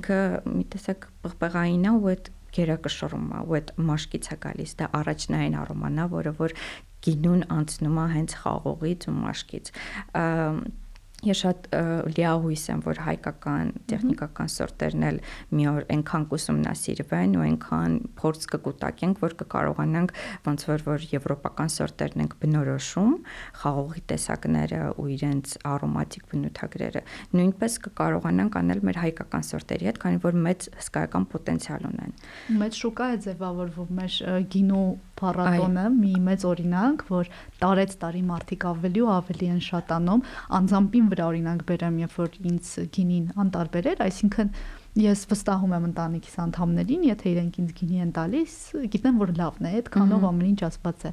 ինքը 0.00 0.20
մի 0.50 0.66
տեսակ 0.74 1.08
պղպեղային 1.26 1.86
է 1.86 1.94
ու 2.00 2.12
այդ 2.14 2.30
գերակշռում 2.50 3.26
է, 3.30 3.40
ու 3.46 3.56
այդ 3.60 3.72
մաշկից 3.90 4.30
է 4.30 4.38
գալիս, 4.42 4.76
դա 4.80 4.90
առաջնային 5.00 5.58
արոման 5.60 6.00
է, 6.02 6.06
որը 6.18 6.32
որ 6.40 6.54
գինուն 7.06 7.44
անցնում 7.60 8.00
է 8.00 8.06
հենց 8.16 8.36
խաղողից 8.40 9.06
ու 9.10 9.16
մաշկից 9.20 9.70
Ես 11.20 11.40
շատ 11.44 11.66
լիահույս 12.16 12.62
եմ, 12.72 12.80
որ 12.86 13.00
հայկական 13.04 13.72
տեխնիկական 13.90 14.50
սորտերն 14.54 15.02
էլ 15.10 15.18
մի 15.52 15.66
օր 15.68 15.86
այնքան 15.94 16.24
կուսումնասիրվեն 16.30 17.34
ու 17.36 17.42
այնքան 17.44 17.96
փորձ 18.20 18.46
կկուտակենք, 18.54 19.20
որ 19.20 19.36
կկարողանանք 19.42 20.14
ոնց 20.48 20.64
որ 20.70 20.84
որ 20.86 21.04
եվրոպական 21.10 21.72
սորտերն 21.76 22.24
ենք 22.24 22.36
բնորոշում, 22.40 23.12
խաղողի 23.60 24.02
տեսակները 24.14 24.80
ու 24.96 25.06
իրենց 25.20 25.54
արոմատիկ 25.70 26.24
բնութագրերը, 26.32 27.04
նույնպես 27.36 27.78
կկարողանանք 27.84 28.58
անել 28.60 28.82
մեր 28.88 29.00
հայկական 29.04 29.46
սորտերի 29.50 29.90
հետ, 29.90 30.00
քանի 30.00 30.24
որ 30.24 30.40
մեծ 30.48 30.68
հսկայական 30.80 31.28
պոտենցիալ 31.36 31.86
ունեն։ 31.90 32.16
Մեծ 32.64 32.80
շուկա 32.80 33.10
է 33.10 33.20
ձևավորվում 33.28 33.94
մեր 34.00 34.18
գինու 34.56 34.88
փառատոնը 35.20 35.86
մի 36.00 36.12
մեծ 36.26 36.44
օրինակ, 36.50 37.06
որ 37.10 37.30
տարեց 37.62 37.96
տարի 38.02 38.22
մարդիկ 38.30 38.66
ավելի 38.72 39.04
ու 39.06 39.12
ավելի 39.20 39.48
են 39.54 39.62
շատանում, 39.70 40.26
անձամբին 40.60 41.08
վրա 41.14 41.30
օրինակ 41.30 41.64
բերեմ, 41.70 42.02
երբ 42.04 42.20
որ 42.20 42.36
ինձ 42.50 42.74
գինին 42.98 43.26
անտարբեր 43.44 43.90
էր, 43.94 44.04
այսինքն 44.10 44.54
ես 44.98 45.20
վստահում 45.30 45.74
եմ 45.76 45.84
ընտանիքիս 45.86 46.32
անդամներին, 46.42 47.02
եթե 47.06 47.26
իրենք 47.30 47.58
ինձ 47.62 47.74
գինի 47.78 48.00
են 48.04 48.10
տալիս, 48.16 48.54
գիտեմ 48.90 49.20
որ 49.22 49.32
լավն 49.38 49.68
է, 49.70 49.72
այդքանով 49.80 50.24
ամեն 50.30 50.48
ինչ 50.50 50.60
ասված 50.66 51.04
է։ 51.06 51.12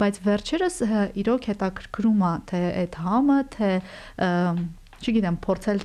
Բայց 0.00 0.20
վերջերս 0.28 0.78
իրոք 1.22 1.48
հետաքրքրում 1.52 2.24
է 2.24 2.32
թե 2.48 2.62
այդ 2.84 2.98
համը, 3.04 3.38
թե 3.58 3.70
չգիտեմ, 4.98 5.36
փորձել 5.44 5.80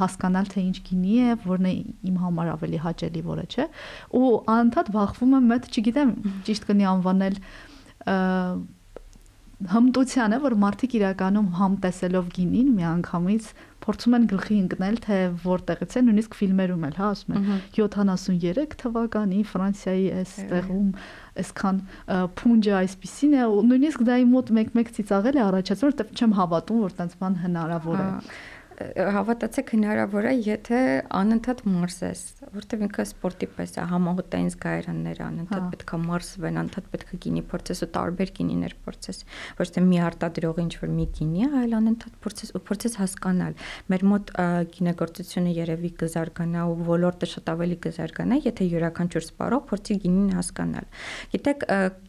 հասկանալ 0.00 0.50
թե 0.52 0.62
ինչ 0.66 0.76
գինի 0.86 1.16
է, 1.26 1.36
որն 1.46 1.66
է 1.66 1.72
իմ 2.10 2.16
համար 2.22 2.52
ավելի 2.54 2.80
հաճելի, 2.86 3.22
որը 3.26 3.44
չէ։ 3.50 3.66
Ու 4.20 4.30
անդադ 4.56 4.90
բախվում 4.96 5.36
եմ 5.40 5.52
այդ, 5.56 5.68
չգիտեմ, 5.76 6.14
ճիշտ 6.46 6.68
կնի 6.70 6.88
անվանել 6.92 7.40
հմտության 9.56 10.36
է, 10.36 10.38
որ 10.42 10.54
մարդիկ 10.60 10.94
իրականում 10.98 11.46
համ 11.56 11.76
տեսելով 11.80 12.26
գինին 12.36 12.72
միանգամից 12.76 13.46
փորձում 13.86 14.16
են 14.18 14.26
գլխի 14.32 14.56
ընկնել, 14.66 14.98
թե 15.06 15.20
որտեղից 15.46 15.96
է, 15.96 16.02
նույնիսկ 16.06 16.36
ֆիլմերում 16.36 16.84
էլ, 16.88 16.96
հա, 17.00 17.08
ասում 17.16 17.36
են 17.36 17.46
73 17.78 18.76
թվականի 18.82 19.40
Ֆրանսիայի 19.52 20.06
այս 20.20 20.34
տեղում 20.52 20.90
այսքան 21.42 21.80
փունջը 22.40 22.74
այսպեսին 22.80 23.36
է, 23.36 23.46
ու 23.46 23.62
նույնիսկ 23.70 24.04
դա 24.06 24.18
իմ 24.22 24.34
մոտ 24.36 24.52
մեկ-մեկ 24.56 24.92
ծիծաղել 24.96 25.36
է 25.36 25.42
առաջացնում, 25.46 25.94
որովհետև 25.96 26.16
չեմ 26.16 26.36
հավատում, 26.40 26.82
որ 26.86 26.96
տենց 27.00 27.16
բան 27.22 27.40
հնարավոր 27.46 28.00
է 28.06 28.08
հավատացեք 28.76 29.70
հնարավոր 29.72 30.26
է, 30.28 30.32
եթե 30.44 30.78
անընդհատ 31.16 31.60
մարսես, 31.70 32.22
որտեղ 32.56 32.82
ինքը 32.86 33.04
սպորտի 33.06 33.48
պես 33.56 33.72
է, 33.76 33.84
համահոտային 33.92 34.50
զգայարանները 34.52 35.22
անընդհատ 35.26 35.62
հա։ 35.62 35.70
պետք 35.72 35.94
է 35.96 36.00
մարսվեն, 36.02 36.58
անընդհատ 36.60 36.90
պետք 36.92 37.14
է 37.16 37.20
գինի 37.24 37.42
փորձես 37.52 37.80
ու 37.86 37.88
տարբեր 37.96 38.32
գինիներ 38.36 38.74
փորձես, 38.84 39.22
ոչ 39.60 39.68
թե 39.76 39.84
մի 39.86 40.00
արտադրող 40.06 40.60
ինչ 40.66 40.74
որ 40.82 40.92
մի 40.96 41.06
գինի, 41.16 41.46
այլ 41.62 41.76
անընդհատ 41.80 42.18
փորձես 42.26 42.52
ու 42.52 42.62
փորձես 42.68 42.98
հասկանալ։ 43.00 43.56
Մեր 43.96 44.06
մոտ 44.12 44.32
գինեգործությունը 44.76 45.56
երևի 45.56 45.90
կզարգանա 46.04 46.66
ու 46.66 46.76
ոլորտը 46.90 47.30
շատ 47.32 47.52
ավելի 47.56 47.78
կզարգանա, 47.86 48.40
եթե 48.44 48.68
յուրաքանչյուր 48.76 49.26
սպառող 49.26 49.64
փորձի 49.72 49.98
գինին 50.04 50.36
հասկանալ։ 50.36 50.90
Գիտեք, 51.36 51.66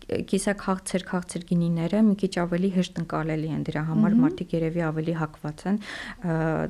կիսաքաղցր 0.08 1.04
քաղցր 1.08 1.46
գինիները 1.50 2.00
մի 2.08 2.14
քիչ 2.22 2.32
ավելի 2.40 2.70
հեշտ 2.78 3.00
ընկալելի 3.02 3.50
են 3.58 3.66
դրա 3.68 3.82
համար 3.90 4.14
մարդիկ 4.22 4.54
երևի 4.56 4.84
ավելի 4.88 5.16
հակված 5.20 5.64
են 5.68 5.80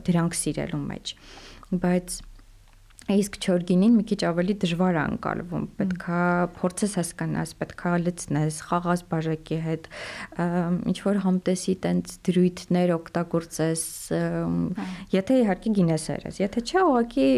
դրանք 0.08 0.42
սիրելու 0.42 0.84
մեջ 0.88 1.14
բայց 1.84 2.20
Իսկ 3.08 3.38
չորգինին 3.40 3.94
մի 3.96 4.04
քիչ 4.10 4.18
ավելի 4.28 4.54
դժվար 4.62 4.98
է 4.98 5.00
անցալվում։ 5.00 5.66
Պետքա 5.80 6.24
փորձես 6.58 6.96
հասկանաս, 7.00 7.54
պետքա 7.62 7.92
լցնես, 8.04 8.58
խաղաս 8.68 9.04
բաժակի 9.14 9.60
հետ, 9.64 9.88
ինչ 10.92 10.98
որ 11.06 11.20
համտեսի 11.24 11.76
տենց 11.86 12.16
դրույթներ 12.28 12.92
օգտագործես, 12.98 13.86
հա։ 14.12 14.90
եթե 15.16 15.40
իհարկե 15.46 15.74
գինես 15.80 16.10
երես։ 16.12 16.42
Եթե 16.44 16.66
չէ, 16.68 16.84
ուղղակի 16.84 17.30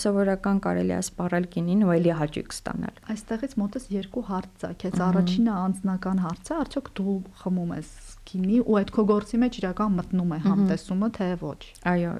սովորական 0.00 0.64
կարելի 0.64 0.96
է 0.96 1.02
սպառել 1.04 1.50
գինին 1.58 1.84
ու 1.84 1.94
էլի 1.98 2.16
հաճույք 2.22 2.56
ստանալ։ 2.56 3.04
Այստեղից 3.12 3.56
մոտս 3.60 3.88
երկու 4.00 4.26
հարց 4.32 4.64
ցակեց։ 4.64 4.98
Առաջինը 5.12 5.60
անձնական 5.60 6.24
հարցը, 6.24 6.58
արդյոք 6.62 6.92
դու 7.02 7.20
խմում 7.42 7.76
ես 7.82 7.94
գինի 8.30 8.58
ու 8.62 8.78
այդ 8.78 8.90
քո 8.94 9.04
գործի 9.10 9.38
մեջ 9.42 9.58
իրական 9.62 9.94
մտնում 9.98 10.32
է 10.36 10.38
համտեսումը 10.46 11.08
թե 11.18 11.28
ոչ։ 11.42 11.60
Այո, 11.92 12.12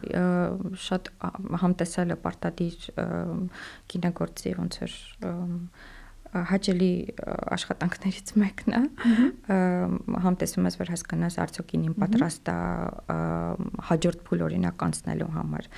շատ 0.86 1.10
համտեսելը 1.62 2.16
պարտադիր 2.26 2.86
կինոգործի 3.92 4.54
ոնց 4.58 4.78
որ 4.82 4.96
հաճելի 6.32 6.92
աշխատանքներից 7.52 8.30
մեկն 8.40 8.76
է 8.78 8.82
համտեսում 10.26 10.68
ես 10.70 10.78
որ 10.80 10.92
հասկանաս 10.94 11.36
արդյոք 11.44 11.74
ինին 11.76 11.96
պատրաստ 12.00 12.50
է 12.52 12.56
հաջորդ 13.90 14.24
փուլ 14.28 14.44
օրինակ 14.48 14.84
անցնելու 14.88 15.30
համար 15.36 15.68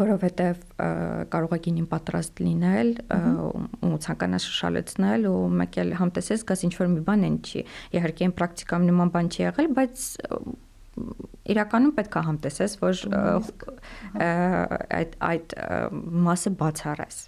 որովհետև 0.00 0.62
կարող 1.32 1.54
է 1.56 1.58
գինին 1.66 1.88
պատրաստ 1.92 2.42
լինել 2.44 2.90
ու 3.88 3.98
ցանկանաս 4.04 4.46
շշալեցնել 4.50 5.26
ու 5.30 5.40
մեկ 5.60 5.78
էլ 5.84 5.92
համտեսես 6.00 6.46
գաս 6.50 6.64
ինչ 6.68 6.74
որ 6.80 6.90
մի 6.94 7.04
բան 7.08 7.26
են 7.28 7.36
չի 7.44 7.64
իհարկե 7.98 8.28
այն 8.28 8.34
պրակտիկայում 8.40 8.88
նման 8.90 9.12
բան 9.14 9.30
չի 9.34 9.44
եղել 9.44 9.70
բայց 9.78 10.06
իրականում 11.54 11.94
պետք 11.98 12.18
է 12.18 12.24
համտեսես 12.30 12.76
որ 12.82 13.04
այդ 14.24 15.16
այդ 15.30 15.54
մասը 16.28 16.52
բացառես 16.60 17.18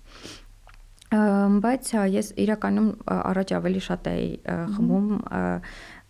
բայց 1.63 1.91
ես 2.13 2.33
իրականում 2.43 2.89
առաջ 3.15 3.53
ավելի 3.59 3.83
շատ 3.87 4.09
էի 4.11 4.31
խմում 4.75 5.11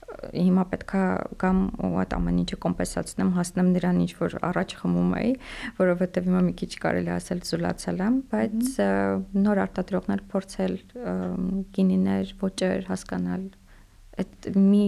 հիմա 0.06 0.64
պետքա 0.70 1.02
կամ 1.42 1.60
այդ 2.02 2.14
ամեն 2.16 2.38
ինչը 2.42 2.58
կոմպենսացնեմ, 2.62 3.30
հասնեմ 3.36 3.70
նրան 3.74 4.00
ինչ 4.04 4.12
որ 4.20 4.36
առաջ 4.48 4.74
խմում 4.80 5.12
էի, 5.20 5.32
որովհետև 5.80 6.28
հիմա 6.30 6.42
մի 6.46 6.54
քիչ 6.62 6.70
կարելի 6.86 7.12
ասել 7.16 7.42
զուլացել 7.50 8.02
եմ, 8.06 8.18
բայց 8.32 8.72
նոր 9.46 9.62
արտադրողներ 9.66 10.24
փորձել 10.32 10.74
գինիներ, 11.76 12.34
ոճեր 12.46 12.90
հասկանալ 12.90 13.46
այդ 14.16 14.46
մի 14.56 14.82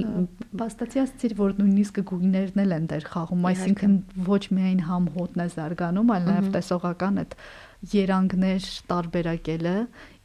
բաստացի 0.56 1.00
ասցիր 1.02 1.32
որ 1.37 1.50
նույնիսկ 1.58 1.98
գույներն 2.08 2.62
էլ 2.62 2.70
են 2.78 2.87
դեր 2.88 3.06
խաղում, 3.12 3.42
այսինքն 3.50 3.96
ոչ 4.25 4.40
միայն 4.56 4.81
համ 4.88 5.09
հոտն 5.18 5.42
է 5.44 5.46
զարգանում, 5.52 6.12
այլ 6.14 6.24
նաև 6.28 6.48
տեսողական 6.54 7.20
այդ 7.22 7.37
երանգներ 7.92 8.70
տարբերակելը 8.88 9.74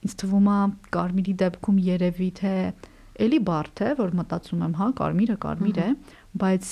ինձ 0.08 0.15
թվում 0.23 0.47
է 0.53 0.62
կարմիրի 0.95 1.36
դեպքում 1.43 1.84
երևի 1.89 2.29
թե 2.39 2.56
Էլի 3.21 3.39
բարդ 3.45 3.82
է, 3.86 3.89
որ 3.99 4.13
մտածում 4.17 4.63
եմ, 4.65 4.76
հա, 4.80 4.88
կարմիրը 4.97 5.36
կարմիր 5.43 5.80
է, 5.84 5.89
բայց 6.34 6.67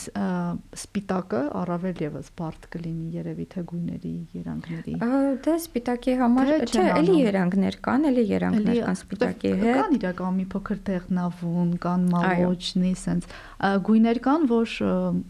սպիտակը 0.82 1.40
առավել 1.60 2.00
եւս 2.02 2.30
բարդ 2.40 2.64
կլինի 2.74 3.10
երևի 3.14 3.44
թե 3.52 3.62
գույների 3.70 4.14
երանգների։ 4.34 4.94
Դե 5.46 5.54
սպիտակի 5.62 6.16
համար 6.22 6.50
չէ, 6.66 6.86
էլի 6.96 7.18
երանգներ 7.22 7.78
կան, 7.86 8.08
էլի 8.10 8.24
երանգներ 8.32 8.80
կան 8.88 8.98
սպիտակի 9.02 9.52
հետ։ 9.62 9.78
Կան 9.78 9.94
իրական 10.00 10.40
մի 10.40 10.46
փոքր 10.56 10.82
տեղնավուն, 10.90 11.76
կան 11.86 12.08
մալոչնի, 12.16 12.94
սենց 13.02 13.30
գույներ 13.86 14.22
կան, 14.26 14.48
որ 14.50 14.74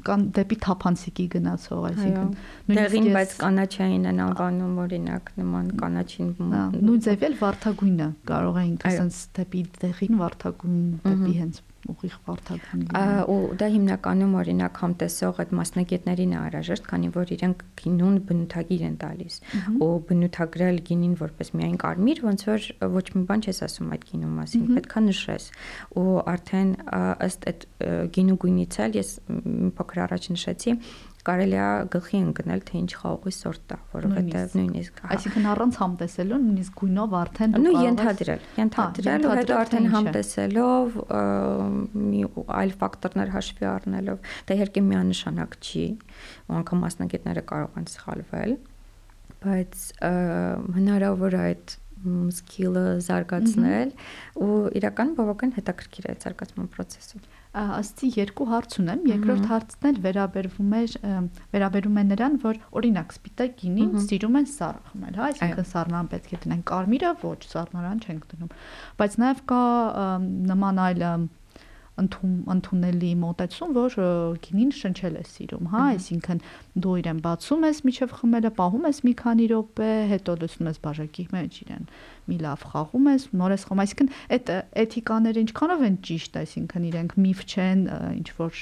կան 0.08 0.24
դեպի 0.39 0.60
թափանցիկի 0.67 1.26
գնացող, 1.36 1.82
այսինքն 1.91 2.32
դեղին, 2.72 3.10
բայց 3.20 3.36
կանաչային 3.41 4.08
են 4.13 4.24
անվանում 4.30 4.80
օրինակ 4.86 5.34
նման 5.41 5.74
կանաչին։ 5.82 6.32
Նույն 6.80 7.04
ձևի 7.10 7.28
էլ 7.32 7.38
վարդագույնը 7.41 8.08
կարող 8.32 8.62
է 8.62 8.65
ինքը 8.72 8.96
սենց 8.96 9.20
դեպի 9.41 9.65
դեղին 9.82 10.24
վարդագույն, 10.24 10.88
դեպի 11.10 11.36
հենց 11.41 11.62
ուղիղ 11.89 12.15
վարդագույն 12.28 12.82
լինի։ 12.86 13.24
Ու 13.34 13.38
դա 13.58 13.67
հիմնականում 13.74 14.34
օրինակ 14.41 14.80
համտեսող 14.82 15.39
այդ 15.41 15.54
մասնագետներին 15.58 16.34
է 16.36 16.38
անհրաժեշտ, 16.41 16.86
քանի 16.91 17.10
որ 17.15 17.34
իրենք 17.36 17.63
գինուն 17.82 18.17
բնութագիր 18.30 18.84
են 18.88 18.98
տալիս։ 19.02 19.38
Ու 19.82 19.89
բնութագրել 20.12 20.78
գինին 20.91 21.15
որպես 21.22 21.52
միայն 21.58 21.78
կարմիր, 21.82 22.22
ոնց 22.28 22.46
որ 22.52 22.67
ոչ 23.02 23.06
մի 23.17 23.24
բան 23.32 23.46
չես 23.46 23.62
ասում 23.65 23.94
այդ 23.98 24.06
գինու 24.12 24.34
մասին, 24.38 24.65
պետքա 24.78 25.04
նշես։ 25.10 25.48
Ու 26.02 26.17
արդեն 26.36 26.70
ըստ 27.28 27.50
այդ 27.52 27.65
գինու 28.17 28.38
գույնից 28.46 28.80
էլ 28.86 29.00
ես 29.02 29.10
փոքր 29.82 30.04
առաջ 30.06 30.30
նշեցի, 30.36 30.76
կարելի 31.27 31.57
է 31.62 31.67
գլխի 31.93 32.19
ընկնել 32.21 32.62
թե 32.67 32.75
ինչ 32.81 32.91
խաղողի 33.01 33.34
սորտ 33.38 33.73
է, 33.73 33.77
որովհետև 33.91 34.55
նույնիսկ 34.60 35.01
այսինքն 35.15 35.47
առանց 35.51 35.77
համտեսելու 35.81 36.39
նույնիսկ 36.45 36.79
գույնով 36.81 37.15
արդեն 37.21 37.55
դու 37.55 37.62
կարող 37.62 37.77
ես 37.77 37.88
ենթադրել, 37.88 38.45
ենթադրել 38.62 39.27
ու 39.27 39.36
հետո 39.41 39.60
արդեն 39.62 39.88
համտեսելով 39.95 40.97
մի 42.12 42.23
այլ 42.62 42.73
ֆակտորներ 42.81 43.34
հաշվի 43.36 43.69
առնելով, 43.71 44.25
դա 44.49 44.57
իհարկե 44.57 44.84
միանշանակ 44.91 45.60
չի, 45.62 45.86
ու 46.47 46.57
անգամ 46.62 46.84
մասնագետները 46.86 47.45
կարող 47.51 47.79
են 47.81 47.88
սխալվել, 47.91 48.57
բայց 49.41 49.86
հնարավոր 50.77 51.38
է 51.38 51.45
այդ 51.51 51.77
սկիլը 52.01 52.86
զարգացնել 53.05 53.91
ու 54.41 54.55
իրական 54.79 55.12
բավական 55.19 55.53
հետաքրքիր 55.57 56.07
է 56.10 56.15
զարգացման 56.23 56.69
process-ը 56.73 57.21
ասցի 57.51 58.09
երկու 58.15 58.45
հարց 58.47 58.75
ունեմ։ 58.79 59.01
Երկրորդ 59.11 59.47
հարցն 59.49 59.87
էլ 59.89 59.97
վերաբերվում 60.05 60.75
է 60.77 60.81
վերաբերում 61.55 61.97
է 61.99 62.03
նրան, 62.11 62.37
որ 62.45 62.59
օրինակ 62.79 63.15
սպիտակ 63.17 63.57
գինին 63.59 64.05
սիրում 64.07 64.37
են 64.39 64.47
սառը 64.51 64.83
խմել, 64.91 65.19
հա, 65.19 65.27
այսինքն 65.31 65.67
սառնան 65.71 66.09
պետք 66.15 66.31
է 66.31 66.39
դնեն, 66.45 66.63
կարմիրը 66.71 67.11
ոչ, 67.25 67.39
սառնարան 67.51 68.01
չենք 68.07 68.29
դնում։ 68.31 68.55
Բայց 69.01 69.19
նաև 69.25 69.43
կա 69.51 69.61
նման 70.51 70.81
այլ 70.87 71.05
ընդուն 72.01 72.33
ընդունելի 72.55 73.11
մոտեցում, 73.21 73.71
որ 73.77 73.95
գինին 74.45 74.73
շնչել 74.77 75.15
է 75.21 75.23
սիրում, 75.31 75.69
հա, 75.71 75.83
այսինքն 75.95 76.41
դու 76.85 76.95
իրեն 77.01 77.21
բացում 77.25 77.65
ես 77.67 77.81
միջև 77.87 78.15
խմելը, 78.19 78.51
պահում 78.59 78.87
ես 78.91 79.01
մի 79.07 79.13
քանի 79.21 79.47
րոպե, 79.51 79.91
հետո 80.11 80.35
լցնում 80.41 80.71
ես 80.71 80.81
բաժակի 80.85 81.25
մեջ 81.31 81.59
իրեն 81.65 81.89
մի 82.31 82.37
լավ 82.41 82.67
խաղում 82.71 83.09
ես, 83.11 83.25
նոր 83.41 83.55
ես 83.55 83.65
խմում, 83.69 83.83
այսինքն 83.85 84.11
այդ 84.37 84.53
էթիկաները 84.85 85.43
ինչքանով 85.45 85.85
են 85.91 85.97
ճիշտ, 86.11 86.39
այսինքն 86.41 86.87
իրենք 86.91 87.17
միֆ 87.21 87.45
չեն, 87.51 87.81
ինչ 88.21 88.27
որ 88.41 88.61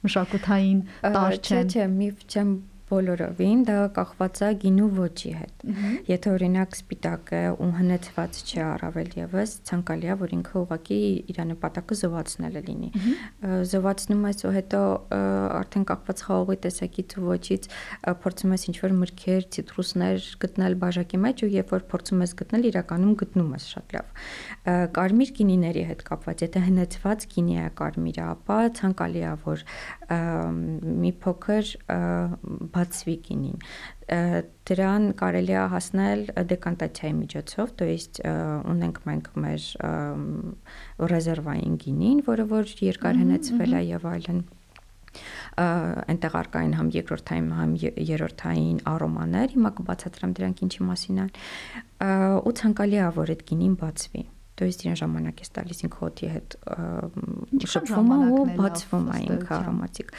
մշակութային 0.00 0.80
տար 1.04 1.38
չեն։ 1.40 1.70
Չէ, 1.70 1.80
չէ, 1.80 1.86
միֆ 2.00 2.24
չեմ 2.30 2.52
բոլորովին 2.90 3.60
դա 3.68 3.76
կախված 3.96 4.40
է 4.46 4.50
գինու 4.64 4.88
ոճի 4.98 5.32
հետ։ 5.40 5.64
Եթե 6.10 6.32
օրինակ 6.34 6.76
սպիտակը 6.80 7.40
ու 7.60 7.68
հնեցված 7.78 8.40
չէ 8.40 8.62
առավել 8.66 9.10
եւս, 9.20 9.54
ցանկալի 9.70 10.10
է 10.10 10.16
որ 10.20 10.34
ինքը 10.36 10.56
ուղակի 10.60 10.98
իր 11.30 11.40
նպատակը 11.50 11.98
զովացնելը 12.00 12.62
լինի։ 12.66 12.90
Զովացնում 13.70 14.24
ես 14.30 14.44
ու 14.50 14.52
հետո 14.56 14.82
արդեն 15.60 15.86
կախված 15.90 16.24
խաղողի 16.26 16.58
տեսակից 16.66 17.16
ու 17.20 17.26
ոճից 17.30 17.68
փորձում 18.24 18.54
ես 18.56 18.66
ինչ-որ 18.70 18.94
մրգեր, 19.00 19.46
ցիտրուսներ 19.54 20.28
գտնել 20.44 20.76
բաժակի 20.80 21.20
մեջ 21.24 21.44
ու 21.46 21.50
երբ 21.54 21.74
որ 21.74 21.86
փորձում 21.90 22.24
ես 22.24 22.34
գտնել, 22.40 22.68
իրականում 22.70 23.14
գտնում 23.20 23.50
ես 23.56 23.68
շատ 23.70 23.94
լավ։ 23.96 24.24
Կարմիր 25.00 25.32
գինիների 25.40 25.84
հետ 25.90 26.04
կապված, 26.10 26.44
եթե 26.46 26.64
հնեցված 26.66 27.26
գինի 27.34 27.56
է 27.60 27.68
կարմիրը, 27.80 28.26
ապա 28.34 28.58
ցանկալի 28.80 29.22
է 29.30 29.34
որ 29.44 29.64
մի 31.00 31.12
փոքր 31.24 31.72
բացվի 32.79 33.15
գինին 33.27 33.59
դրան 34.69 35.05
կարելի 35.19 35.55
է 35.55 35.63
հասնել 35.73 36.19
դեկանտացիայի 36.51 37.15
միջոցով, 37.21 37.71
то 37.79 37.85
есть 37.89 38.21
ունենք 38.25 38.99
մենք 39.09 39.31
մեր 39.45 39.63
ռեզերվային 41.13 41.79
գինին, 41.85 42.21
որը 42.29 42.45
որ 42.51 42.75
երկար 42.85 43.19
հնեցվել 43.23 43.73
է 43.79 43.81
եւ 43.95 44.07
այլն 44.11 44.45
այնտեղ 45.55 46.33
արկային 46.41 46.73
համ 46.75 46.87
երկրորդային, 46.95 47.51
համ 47.55 47.75
երրորդային 48.11 48.79
արոմաներ, 48.91 49.53
հիմա 49.55 49.71
կբացատրեմ 49.79 50.33
դրանք 50.39 50.63
ինչի 50.65 50.87
մասին 50.91 51.21
են։ 51.23 51.29
Ու 52.45 52.55
ցանկալի 52.59 52.99
է 52.99 53.11
որ 53.15 53.31
այդ 53.35 53.45
գինին 53.51 53.77
բացվի 53.79 54.23
то 54.59 54.63
есть 54.63 54.85
իրեն 54.85 54.95
ժամանակ 55.01 55.41
է 55.43 55.47
տալիս 55.55 55.81
ինքը 55.83 55.97
հոթի 55.99 56.27
հետ 56.31 56.53
շփվում 57.73 58.11
է 58.15 58.17
ու 58.35 58.43
բացվում 58.55 59.07
է 59.11 59.17
ինքը 59.25 59.55
արոմատիկ 59.55 60.13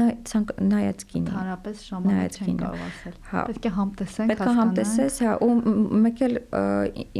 նա 0.00 0.08
ցանկ 0.28 0.52
նայած 0.68 1.04
գինի 1.12 1.32
հարաբես 1.32 1.84
ժամանակ 1.88 2.36
չեն 2.44 2.58
կարող 2.60 2.82
ասել 2.84 3.16
հա 3.30 3.44
պետք 3.48 3.68
է 3.68 3.72
համտեսենք 3.78 4.32
պետք 4.34 4.44
է 4.44 4.54
համտեսես 4.58 5.16
հա 5.24 5.36
ու 5.46 5.54
մեկ 6.04 6.20
էլ 6.28 6.36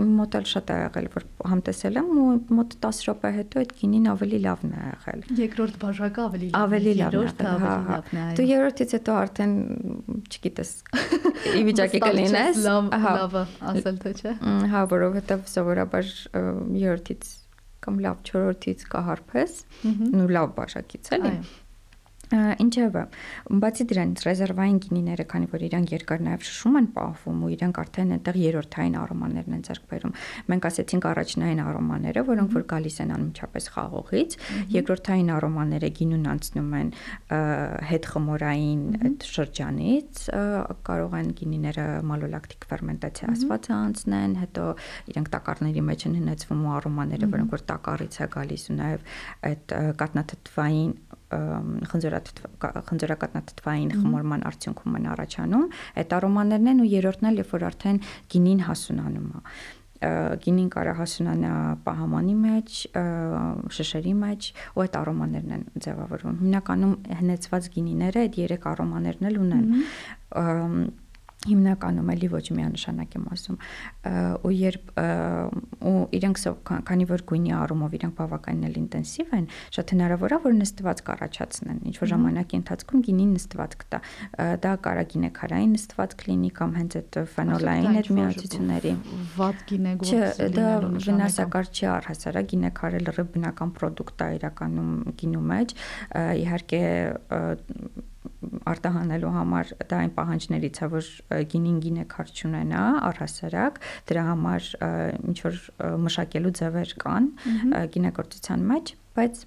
իմ 0.05 0.11
մոտ 0.21 0.37
էլ 0.41 0.49
շատ 0.53 0.75
է 0.75 0.77
եղել 0.85 1.09
որ 1.15 1.27
համտեսել 1.55 1.99
եմ 2.03 2.13
ու 2.25 2.29
մոտ 2.61 2.77
10 2.85 3.01
րոպե 3.09 3.33
հետո 3.39 3.65
այդ 3.65 3.75
գինին 3.81 4.11
ավելի 4.13 4.43
լավն 4.45 4.75
է 4.75 4.85
եղել 4.85 5.25
երկրորդ 5.41 5.81
բաժակը 5.85 6.25
ավելի 6.29 6.51
լավ 6.53 6.69
ավելի 6.69 6.95
լավն 7.01 7.25
է 7.25 7.57
հա 7.65 7.75
հա 7.89 7.99
դու 8.37 8.49
երրորդից 8.53 8.95
հետո 8.99 9.17
արդեն 9.25 9.57
չգիտես 10.29 10.71
ի 11.55 11.65
վիճակի 11.71 12.05
կլինես 12.05 12.63
լավը 12.69 13.45
ասել 13.73 13.99
թե 14.05 14.15
չէ 14.21 14.35
հա 14.75 14.85
որովհետև 14.95 15.45
սովորաբար 15.55 16.13
երրորդից 16.80 17.32
կամ 17.86 18.00
լավ 18.06 18.22
չորրորդից 18.28 18.86
կհարփես, 18.94 19.58
ու 20.20 20.30
լավ 20.36 20.54
բաժակից 20.60 21.12
էլի։ 21.20 21.34
Այո 21.34 21.58
Ինչևէ, 22.30 23.02
բացի 23.62 23.86
դրանից 23.90 24.24
ռեզերվային 24.28 24.76
գինիները, 24.84 25.24
քանի 25.32 25.48
որ 25.50 25.64
իրանք 25.66 25.94
երկար 25.96 26.20
նաև 26.28 26.44
շշում 26.46 26.76
են 26.80 26.88
պահվում 26.94 27.40
ու 27.42 27.50
իրանք 27.56 27.80
արդեն 27.82 28.12
այնտեղ 28.16 28.36
երրորդային 28.40 28.98
արոմաներն 29.00 29.56
են 29.58 29.64
ձեռք 29.66 29.88
բերում։ 29.90 30.14
Մենք 30.54 30.68
ասեցինք 30.70 31.08
առաջնային 31.10 31.62
արոմաները, 31.66 32.24
որոնք 32.30 32.54
որ 32.54 32.66
գալիս 32.70 33.00
են 33.02 33.14
անմիջապես 33.18 33.70
խաղողից, 33.74 34.38
երկրորդային 34.78 35.32
արոմաները 35.40 35.90
գինուն 36.00 36.30
անցնում 36.30 36.70
են 36.80 36.94
հետ 37.90 38.10
խմորային 38.14 38.84
այդ 39.10 39.28
շրջանից, 39.34 40.22
կարող 40.86 41.18
են 41.20 41.34
գինիները 41.40 41.88
մալոլակտիկ 42.14 42.70
ֆերմենտացիա 42.70 43.32
ասվածը 43.34 43.74
անցնեն, 43.80 44.38
հետո 44.44 44.70
իրանք 45.10 45.34
տակառների 45.34 45.84
մեջ 45.90 46.06
են 46.10 46.18
հնեցվում 46.20 46.62
ու 46.70 46.74
արոմաները, 46.78 47.32
որոնք 47.34 47.58
որ 47.58 47.66
տակառից 47.74 48.20
է 48.20 48.30
գալիս 48.38 48.64
ու 48.70 48.78
նաև 48.80 49.10
այդ 49.50 49.76
կատնաթթվային 50.00 50.92
խնձորակատնաթթվային 51.30 53.92
խմորման 54.00 54.42
արդյունքում 54.50 54.94
են 55.00 55.06
առաջանում, 55.14 55.66
այդ 56.02 56.10
արոմաներն 56.20 56.68
են 56.74 56.80
ու 56.80 56.90
երրորդն 56.90 57.26
էլ 57.30 57.36
երբ 57.44 57.52
որ 57.54 57.64
արդեն 57.70 57.98
գինին 58.34 58.62
հասունանում 58.70 59.30
է 59.30 59.32
գինին 60.00 60.68
կարա 60.72 60.94
հասունանա 60.96 61.54
պահամանի 61.84 62.36
մեջ, 62.40 62.76
շշերի 63.76 64.14
մեջ, 64.16 64.46
ու 64.80 64.84
այդ 64.86 64.94
արոմաներն 64.96 65.52
են 65.58 65.66
ձևավորվում։ 65.84 66.38
Հիմնականում 66.40 66.94
հնեցված 67.20 67.68
գինիները 67.76 68.24
այդ 68.24 68.34
երեք 68.40 68.64
արոմաներն 68.72 69.28
էլ 69.30 69.40
ունեն 69.44 69.68
հիմնականում 71.48 72.10
էլի 72.14 72.28
ոչ 72.34 72.46
միանշանակ 72.52 73.14
եմ 73.16 73.28
ասում 73.32 73.58
ու 74.44 74.52
երբ 74.60 74.90
ու 75.88 75.94
իրենք 76.20 76.42
քանի 76.90 77.06
որ 77.10 77.22
գույնի 77.32 77.54
առումով 77.56 77.96
իրենք 77.96 78.18
բավականին 78.20 78.66
էլ 78.68 78.76
ինտենսիվ 78.82 79.32
են 79.40 79.46
շատ 79.78 79.94
հնարավոր 79.96 80.36
է 80.36 80.40
որ 80.44 80.58
նստված 80.60 81.02
կառաջացնեն 81.10 81.80
ինչ 81.90 81.96
որ 82.00 82.12
ժամանակի 82.12 82.60
ընթացքում 82.60 83.04
գինին 83.08 83.32
նստված 83.40 83.78
կտա 83.80 84.00
դա 84.68 84.74
կարա 84.84 85.06
գինեքարային 85.16 85.74
նստված 85.80 86.18
կլինի 86.20 86.52
կամ 86.60 86.76
հենց 86.80 87.00
այդ 87.00 87.20
ֆենոլային 87.40 88.00
այդ 88.00 88.12
միացությունների 88.20 88.94
վատ 89.40 89.64
գինեգոց 89.72 90.12
չէ 90.12 90.50
դա 90.60 90.68
վնասակար 91.08 91.72
չի 91.72 91.90
առհասարակ 91.96 92.52
գինեքարը 92.52 93.04
լրիվ 93.08 93.32
բնական 93.40 93.74
product 93.80 94.24
է 94.28 94.30
իրականում 94.40 94.92
գինու 95.24 95.46
մեջ 95.54 95.76
իհարկե 96.44 96.84
արտահանելու 98.74 99.34
համար 99.36 99.72
դա 99.92 100.00
այն 100.04 100.12
պահանջներից 100.18 100.80
է, 100.80 100.90
որ 100.96 101.12
գինին 101.54 101.78
գինե 101.86 102.08
քարջ 102.14 102.42
ունենա 102.50 102.84
առհասարակ, 103.10 103.80
դրա 104.10 104.26
համար 104.30 104.68
ինչ 105.30 105.38
որ 105.46 105.62
մշակելու 106.08 106.56
ձևեր 106.60 106.94
կան 107.06 107.32
գինեգործության 107.96 108.68
մեջ, 108.74 108.94
բայց 109.20 109.46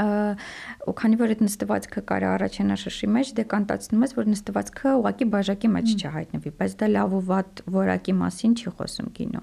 ու 0.00 0.94
քանի 0.96 1.16
որ 1.20 1.32
այդ 1.34 1.42
նստվածքը 1.44 2.02
կարա 2.08 2.28
առաջանա 2.38 2.76
շշի 2.80 3.08
մեջ, 3.16 3.32
դեկանտացնում 3.36 4.04
ես, 4.06 4.14
որ 4.16 4.28
նստվածքը 4.30 4.92
ուղակի 5.00 5.26
բաժակի 5.34 5.70
մեջ 5.74 5.90
չհայտնվի, 5.98 6.52
բայց 6.60 6.76
դա 6.80 6.88
լավ 6.94 7.16
ու 7.18 7.22
վատ 7.30 7.62
որակի 7.74 8.14
մասին 8.20 8.54
չի 8.60 8.72
խոսում 8.78 9.10
կինո 9.18 9.42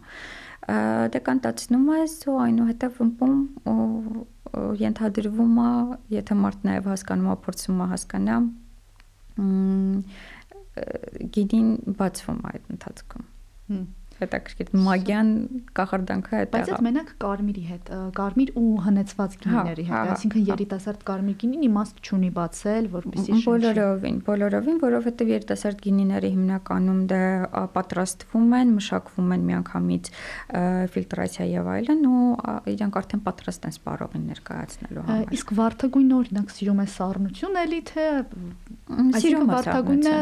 դեկանտացնում 0.67 1.85
ես 1.93 2.15
ու 2.27 2.39
այնուհետև 2.47 2.97
ըմպում 3.05 3.35
ենթադրվում 4.81 5.59
է, 5.63 5.69
եթե 6.17 6.37
մարդ 6.41 6.65
նաև 6.67 6.89
հասկանում 6.91 7.29
է, 7.31 7.35
փորձում 7.45 7.83
է 7.83 7.87
հասկանա, 7.93 8.37
գինին 11.37 11.69
բացվում 11.99 12.41
է 12.43 12.51
այդ 12.53 12.73
ընթացքում 12.75 13.25
հետաքրքիր 14.17 14.71
մագյան 14.87 15.29
կախարդանքը 15.77 16.37
այդ 16.37 16.51
Բայց 16.53 16.71
այդ 16.73 16.83
մենակ 16.87 17.11
կարմիրի 17.21 17.63
հետ, 17.67 17.91
կարմիր 18.17 18.51
ու 18.57 18.71
հնեցված 18.87 19.35
գինիների 19.43 19.85
հետ, 19.87 20.11
այսինքն 20.17 20.45
երիտասարդ 20.47 21.03
կարմիր 21.07 21.37
գինին 21.43 21.65
իմաստ 21.67 22.01
չունի 22.07 22.31
բացել, 22.37 22.89
որպեսզի 22.97 23.39
բոլորովին, 23.47 24.17
բոլորովին, 24.27 24.79
որովհետև 24.87 25.31
երիտասարդ 25.37 25.83
գինիները 25.87 26.31
հիմնականում 26.37 27.01
դա 27.11 27.21
պատրաստվում 27.77 28.55
են, 28.57 28.73
մշակվում 28.77 29.35
են 29.37 29.45
միանգամից 29.51 30.11
ֆիլտրացիա 30.97 31.47
եւ 31.51 31.71
այլն 31.77 32.07
ու 32.07 32.21
իրանք 32.73 32.99
արդեն 33.01 33.23
պատրաստ 33.27 33.67
են 33.67 33.75
սպառողին 33.77 34.27
ներկայացնելու 34.31 35.05
համար։ 35.07 35.35
Իսկ 35.37 35.53
վարդագույնը 35.57 36.17
օրինակ 36.17 36.53
սիրում 36.57 36.81
է 36.81 36.87
սառնություն 36.97 37.59
էլի 37.67 37.81
թե 37.91 38.05
այսինքն 38.87 39.49
վարդագույնը 39.51 40.15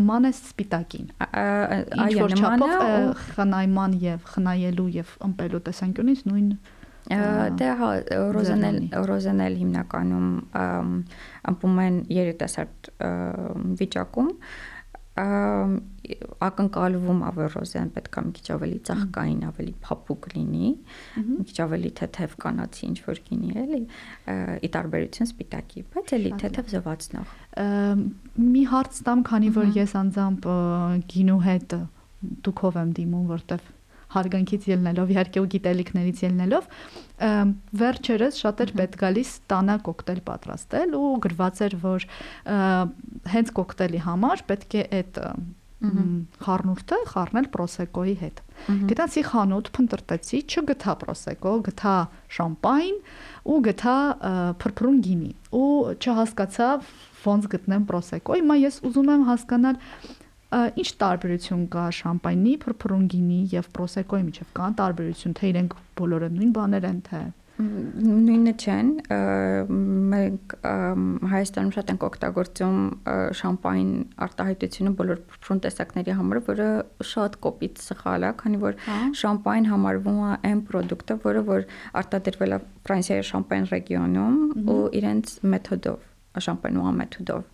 նման 0.00 0.28
է 0.28 0.32
սպիտակին։ 0.34 1.10
Այո, 1.20 2.28
նման 2.34 2.64
է 2.64 2.79
խնայման 3.36 3.96
եւ 4.04 4.28
խնայելու 4.34 4.88
եւ 4.96 5.14
ըմպելու 5.28 5.62
տեսանկյունից 5.70 6.26
նույն 6.30 6.50
դե 7.10 7.68
հա 7.80 7.88
ռոզանել 8.36 8.76
ռոզանել 9.10 9.54
հիմնականում 9.60 10.28
ամփում 11.50 11.80
են 11.86 11.96
երիտասարդ 12.16 12.90
վիճակում 13.80 14.30
ակնկալվում 16.46 17.20
ավերոզեն 17.28 17.90
պետք 17.96 18.16
է 18.20 18.22
մի 18.26 18.32
քիչ 18.36 18.46
ավելի 18.54 18.78
ծաղկային, 18.88 19.42
ավելի 19.50 19.74
փափուկ 19.84 20.28
լինի, 20.34 20.70
մի 21.26 21.44
քիչ 21.50 21.58
ավելի 21.66 21.90
թեթև 22.00 22.36
կանացի 22.44 22.82
ինչ 22.88 22.98
որ 23.06 23.20
գինի 23.28 23.52
էլի, 23.62 23.80
ի 24.66 24.70
տարբերություն 24.76 25.30
սպիտակի, 25.30 25.84
բայց 25.94 26.14
էլի 26.18 26.32
թեթև 26.42 26.72
զվացնող։ 26.74 27.34
Մի 28.50 28.64
հարց 28.74 29.00
տամ, 29.10 29.24
քանի 29.30 29.54
որ 29.60 29.72
ես 29.80 29.96
անձամբ 30.00 30.50
գինու 31.14 31.40
հետ 31.50 31.78
դուքով 32.20 32.80
եմ 32.80 32.90
դիմում, 33.00 33.28
որտեվ 33.30 33.68
հարգանքից 34.10 34.66
ելնելով, 34.70 35.12
իհարկե 35.14 35.40
ու 35.40 35.48
գիտելիքներից 35.54 36.22
ելնելով, 36.24 36.64
վերջերս 37.82 38.40
շատեր 38.42 38.72
պետք 38.80 38.98
գալիս 39.04 39.30
տանա 39.52 39.76
կոկտեյլ 39.86 40.20
պատրաստել 40.26 40.96
ու 40.98 41.12
գրված 41.26 41.62
էր, 41.66 41.76
որ 41.84 42.06
հենց 43.36 43.54
կոկտեյլի 43.60 44.02
համար 44.10 44.44
պետք 44.50 44.76
է 44.80 44.84
այդ 45.00 45.22
խառնուրդը 45.80 46.96
խառնել 47.08 47.46
պրոսեկոյի 47.54 48.14
հետ։ 48.20 48.40
Գտացի 48.90 49.22
խանութ, 49.30 49.70
փնտրտեցի, 49.76 50.40
չգտա 50.52 50.94
պրոսեկո, 51.00 51.52
գտա 51.70 51.94
շամպայն 52.36 52.98
ու 53.48 53.60
գտա 53.64 53.96
փրփրուն 54.60 54.98
գինի։ 55.06 55.30
Ու 55.56 55.70
չհասկացա 55.96 56.68
ոնց 57.24 57.48
գտնեմ 57.54 57.86
պրոսեկո։ 57.88 58.36
Հիմա 58.42 58.58
ես 58.60 58.76
ուզում 58.90 59.10
եմ 59.16 59.24
հասկանալ 59.30 59.80
ինչ 60.50 60.88
տարբերություն 61.02 61.66
կա 61.74 61.84
շամպայնի, 62.00 62.54
փրփրունգինի 62.64 63.40
եւ 63.54 63.68
պրոսեկոյի 63.76 64.24
միջև? 64.30 64.54
Կան 64.60 64.78
տարբերություն, 64.80 65.36
թե 65.40 65.52
իրենք 65.54 65.76
բոլորը 66.00 66.30
նույն 66.38 66.56
բաներ 66.56 66.88
են, 66.90 67.04
թե 67.10 67.20
նույնը 67.60 68.52
չեն 68.56 68.90
մենք 70.10 70.54
Հայաստանում 71.32 71.72
շատ 71.76 71.90
ենք 71.92 72.04
օգտագործում 72.08 72.78
շամպայն 73.40 73.90
արտահայտությունը 74.26 74.92
բոլոր 75.00 75.20
փրփրուն 75.30 75.62
տեսակների 75.66 76.14
համար, 76.20 76.40
որը 76.48 76.68
շատ 77.10 77.36
կոպիտ 77.46 77.82
սխալ 77.84 78.26
է, 78.28 78.32
քանի 78.40 78.60
որ 78.64 78.78
հա։ 78.86 78.98
շամպայն 79.20 79.68
համարվում 79.74 80.20
է 80.30 80.32
այն 80.50 80.62
product-ը, 80.70 81.18
որը 81.26 81.44
որ 81.50 81.66
արտադրվել 82.00 82.56
է 82.56 82.60
Ֆրանսիայի 82.88 83.28
շամպայն 83.30 83.68
ռեգիոնում 83.74 84.40
ու 84.72 84.80
իրենց 85.00 85.36
մեթոդով, 85.54 86.00
շամպայնուա 86.48 86.96
մեթոդով 87.02 87.44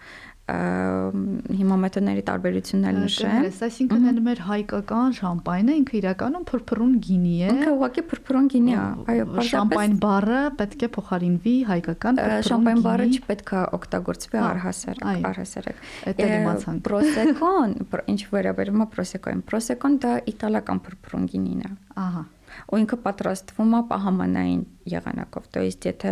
հիմա 0.47 1.77
մեթոդների 1.83 2.23
տարբերությունն 2.27 2.85
էլ 2.87 2.99
նշեմ։ 3.03 3.47
Այսինքն 3.67 4.05
այն 4.11 4.21
մեր 4.27 4.43
հայկական 4.47 5.17
շամպայնը 5.19 5.75
ինքը 5.81 5.97
իրականում 6.01 6.45
փրփրուն 6.51 6.93
գինի 7.07 7.33
է։ 7.35 7.49
Ինքը 7.51 7.73
ուղղակի 7.73 8.05
փրփրուն 8.13 8.47
գինի 8.53 8.77
է։ 8.77 8.85
Այո, 9.15 9.27
շամպայն 9.51 9.97
բառը 10.07 10.43
պետք 10.61 10.87
է 10.87 10.91
փոխարինվի 10.97 11.57
հայկական 11.73 12.21
փրփրուն 12.23 12.47
շամպայն 12.51 12.85
բառը 12.87 13.09
չպետք 13.17 13.53
է 13.57 13.65
օգտագործվի 13.81 14.41
առհասարակ, 14.47 15.27
առհասարակ։ 15.33 15.83
Դա 16.23 16.31
իմացանք։ 16.37 16.87
Պրոսեկոն, 16.87 17.77
ինչ 18.15 18.21
վերաբերում 18.37 18.87
է 18.87 18.89
պրոսեկոյին, 18.95 19.45
պրոսեկոն 19.51 20.01
դա 20.07 20.15
իտալական 20.31 20.83
փրփրուն 20.87 21.29
գինին 21.35 21.67
է։ 21.67 21.75
Ահա 22.07 22.27
ու 22.73 22.81
ինքը 22.83 22.97
պատրաստվում 23.05 23.77
է 23.77 23.81
պահամանային 23.91 24.63
եղանակով։ 24.86 25.44
То 25.54 25.62
есть 25.62 25.86
եթե 25.86 26.12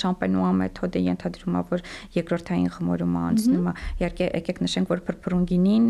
շամպենուա 0.00 0.50
մեթոդը 0.58 1.00
ենթադրում 1.12 1.56
է, 1.58 1.62
որ 1.72 1.82
երկրորդային 2.16 2.70
խմորումը 2.76 3.22
անցնում 3.28 3.66
է, 3.68 3.74
իհարկե 4.00 4.28
եկեք 4.32 4.60
նշենք, 4.64 4.92
որ 4.92 5.02
փրփրուն 5.08 5.44
գինին 5.52 5.86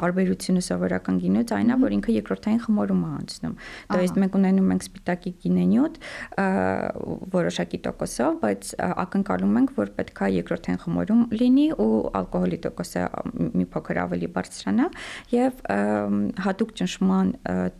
տարբերությունը 0.00 0.62
սովորական 0.64 1.20
գինուց 1.24 1.54
այն 1.58 1.74
է, 1.74 1.76
որ 1.84 1.96
ինքը 1.98 2.14
երկրորդային 2.14 2.62
խմորում 2.64 3.02
է 3.04 3.10
անցնում։ 3.20 3.54
То 3.92 4.00
есть 4.04 4.18
մենք 4.24 4.38
ունենում 4.40 4.72
ենք 4.74 4.86
սպիտակի 4.88 5.32
գինենյութ 5.44 6.00
որոշակի 7.34 7.78
տոկոսով, 7.84 8.40
բայց 8.44 8.72
ակնկալում 9.04 9.60
ենք, 9.60 9.74
որ 9.76 9.92
պետքա 9.98 10.30
երկրորդային 10.40 10.80
խմորում 10.84 11.22
լինի 11.34 11.66
ու 11.84 11.90
ալկոհոլի 12.20 12.58
տոկոսը 12.64 13.04
մի 13.60 13.68
փոքր 13.74 14.00
ավելի 14.04 14.28
բարձրանա 14.34 14.88
եւ 15.34 15.62
հատուկ 16.44 16.74
ճնշման 16.80 17.32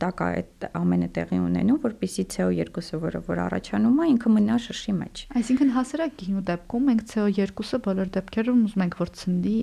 տակ 0.02 0.22
է 0.24 0.28
այդ 0.34 0.68
ամենը 0.74 1.08
տեղի 1.14 1.40
ունենում, 1.44 1.80
որpիսի 1.84 2.24
CO2-ը, 2.39 2.99
որը 3.03 3.21
որ 3.27 3.41
առաջանում 3.45 3.99
է, 3.99 4.05
ինքը 4.13 4.31
մնա 4.39 4.57
շշի 4.63 4.93
մեջ։ 4.99 5.23
Այսինքն 5.39 5.71
հասարակ 5.75 6.13
գինու 6.19 6.43
դեպքում 6.49 6.85
մենք 6.89 7.03
CO2-ը 7.11 7.79
բոլոր 7.89 8.11
դեպքերում 8.15 8.61
ուզում 8.69 8.83
ենք 8.85 8.97
որ 8.99 9.11
ցնդի 9.19 9.55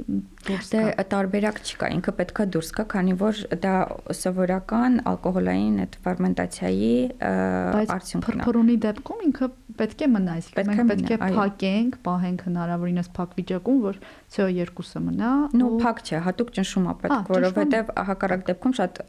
դուրս 0.46 0.70
գա։ 0.76 0.82
Դե 0.86 1.06
տարբերակ 1.16 1.60
չկա, 1.66 1.90
ինքը 1.96 2.14
պետքա 2.20 2.46
դուրս 2.56 2.70
գա, 2.76 2.84
քանի 2.92 3.16
որ 3.22 3.40
դա 3.64 3.74
սովորական 4.20 4.98
ալկոհոլային 5.12 5.78
այդ 5.86 5.96
ֆերմենտացիայի 6.06 6.92
արդյունքն 7.26 7.86
է։ 7.86 7.92
Բայց 7.96 8.14
փրփրունի 8.26 8.76
դեպքում 8.86 9.24
ինքը 9.26 9.50
պետք 9.76 10.02
է 10.06 10.08
մնա, 10.12 10.34
այսինքն 10.40 10.70
մենք 10.70 10.90
պետք 10.92 11.10
է 11.16 11.18
փակենք, 11.22 11.96
պահենք 12.06 12.44
հնարավորինս 12.46 13.10
փակ 13.16 13.34
վիճակում, 13.40 13.80
որ 13.86 13.98
CO2-ը 14.36 15.02
մնա։ 15.06 15.32
Նո, 15.56 15.70
փակ 15.84 16.02
չէ, 16.06 16.20
հատուկ 16.26 16.52
ճնշում 16.56 16.86
է 16.86 16.94
պետք, 17.02 17.32
որովհետև 17.36 17.92
հակառակ 18.10 18.46
դեպքում 18.50 18.76
շատ 18.80 19.02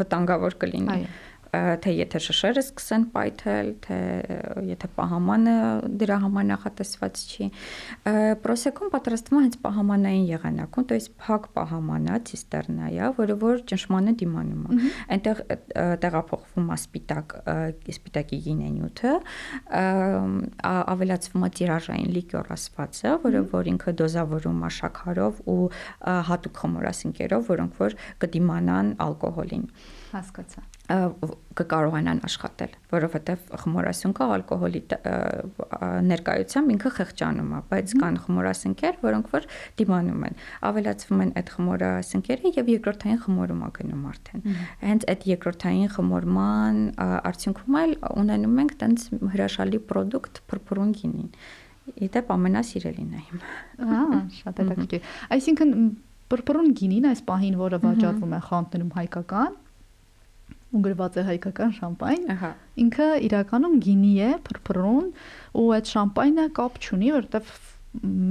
վտանգավոր 0.00 0.58
կլինի։ 0.64 0.96
Այո 0.96 1.29
թե 1.55 1.91
եթե 1.95 2.19
շշերը 2.25 2.61
սկսեն 2.63 3.03
պայթել, 3.13 3.69
թե 3.85 3.97
եթե 4.69 4.89
պահամանը 4.97 5.55
դրա 6.01 6.17
համար 6.25 6.47
նախատեսված 6.51 7.21
չի։ 7.25 7.47
Պրոսեկոն 8.43 8.91
պատրաստվում 8.95 9.39
է 9.39 9.43
հենց 9.45 9.57
պահամանային 9.65 10.25
եղանակում, 10.31 10.87
то 10.89 10.97
есть 10.97 11.11
փակ 11.21 11.47
պահամանա 11.55 12.19
ցիստերնա 12.29 12.91
է, 12.91 13.09
որը 13.19 13.37
որ 13.45 13.63
ճնշմանը 13.71 14.15
դիմանում 14.21 14.65
է։ 14.65 14.91
Այնտեղ 15.15 15.41
տեղափոխվում 16.05 16.69
է 16.75 16.79
սպիտակ 16.81 17.35
սպիտակի 17.95 18.39
գինենյութը, 18.45 19.15
ավելացվում 20.95 21.45
է 21.45 21.51
տիրաժային 21.59 22.15
լիկյոր 22.19 22.53
ասվածը, 22.55 23.15
որը 23.25 23.43
որ 23.55 23.71
ինքը 23.75 23.95
դոզավորում 24.03 24.63
է 24.65 24.71
շաքարով 24.79 25.43
ու 25.55 25.59
հատուկ 26.31 26.63
խմորասինկերով, 26.65 27.51
որոնք 27.55 27.83
որ 27.85 27.99
կդիմանան 28.25 28.95
ալկոհոլին։ 29.05 29.69
Հասկացա 30.15 30.68
կկարողանան 30.90 32.20
աշխատել, 32.26 32.72
որովհետև 32.90 33.42
խմորասյունքը 33.62 34.26
ալկոհոլի 34.36 34.80
ներկայությամբ 36.08 36.72
ինքը 36.74 36.90
խեղճանում 36.96 37.52
է, 37.54 37.60
բայց 37.70 37.94
կան 38.00 38.18
խմորասնկեր, 38.24 38.98
որոնք 39.04 39.30
որ 39.34 39.46
դիմանում 39.80 40.26
են, 40.30 40.36
ավելացվում 40.70 41.22
են 41.24 41.32
այդ 41.40 41.52
խմորասնկերը 41.54 42.52
եւ 42.58 42.70
երկրորդային 42.74 43.22
խմորում 43.26 43.62
է 43.66 43.70
գնում 43.78 44.04
արդեն։ 44.10 44.44
Հենց 44.90 45.08
այդ 45.14 45.26
երկրորդային 45.30 45.90
խմորման 45.94 46.82
արդյունքում 47.30 47.80
էլ 47.80 47.96
ունենում 48.24 48.60
ենք 48.64 48.76
տենց 48.82 49.08
հրաշալի 49.34 49.82
product 49.90 50.44
փրփրուն 50.50 50.94
գինին։ 51.00 51.32
Իդեպ 52.06 52.28
ամենասիրելին 52.30 53.10
է 53.10 53.20
իմ։ 53.30 53.40
Ահա, 53.90 54.18
շատ 54.40 54.60
հետաքրքիր։ 54.62 55.08
Այսինքն 55.34 55.72
փրփրուն 56.30 56.68
գինին 56.78 57.08
այս 57.10 57.22
պահին, 57.26 57.56
որը 57.58 57.78
վաճառվում 57.82 58.34
է 58.36 58.40
խանութներում 58.46 58.92
հայկական, 59.00 59.56
ու 60.70 60.82
գրված 60.86 61.18
է 61.20 61.26
հայկական 61.30 61.70
շամպայն։ 61.80 62.26
Ահա։ 62.36 62.50
Ինքը 62.84 63.08
իրականում 63.26 63.76
գինի 63.86 64.14
է, 64.22 64.30
փրփրուն, 64.46 65.06
ու 65.60 65.68
այդ 65.76 65.92
շամպայնը 65.94 66.48
կապ 66.60 66.80
չունի, 66.80 67.14
որովհետև 67.18 67.54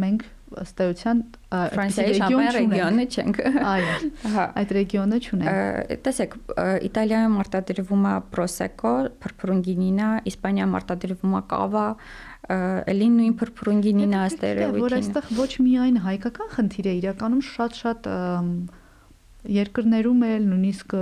մենք 0.03 0.27
ըստ 0.59 0.79
էության 0.85 1.19
Ֆրանսիայի 1.49 2.15
շամպայն 2.19 2.49
ռեգիոնը 2.55 3.03
չենք։ 3.09 3.39
Այո։ 3.69 3.91
Ահա։ 4.29 4.45
Այդ 4.61 4.71
ռեգիոնը 4.77 5.19
չունենք։ 5.25 5.93
Տեսեք, 6.07 6.35
Իտալիայում 6.89 7.37
արտադրվում 7.43 8.07
է 8.09 8.13
Prosecco, 8.33 8.93
փրփրուն 9.25 9.61
գինինա, 9.67 10.09
Իսպանիայում 10.31 10.75
արտադրվում 10.79 11.37
է 11.37 11.43
Cava, 11.53 11.85
էլի 12.49 13.09
նույն 13.19 13.35
փրփրուն 13.43 13.81
գինինա 13.85 14.25
ըստ 14.29 14.45
երևույթին։ 14.49 14.85
Որ 14.87 14.97
այստեղ 14.99 15.31
ոչ 15.37 15.51
միայն 15.69 16.01
հայկական 16.07 16.53
խնդիր 16.55 16.89
է, 16.89 16.93
իրականում 17.03 17.43
շատ-շատ 17.49 18.09
երկրներում 19.47 20.23
էլ 20.27 20.45
նույնիսկ 20.49 20.93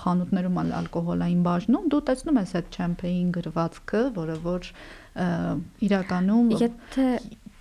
խանութներում 0.00 0.58
ալկոհոլային 0.80 1.40
բաժնում 1.46 1.88
դու 1.90 2.00
տեսնում 2.10 2.38
ես 2.40 2.52
այդ 2.60 2.78
չեմփեին 2.78 3.32
գրվածքը, 3.36 4.02
որը 4.20 4.36
որ 4.46 4.68
իրականում 5.90 6.52
եթե 6.60 7.08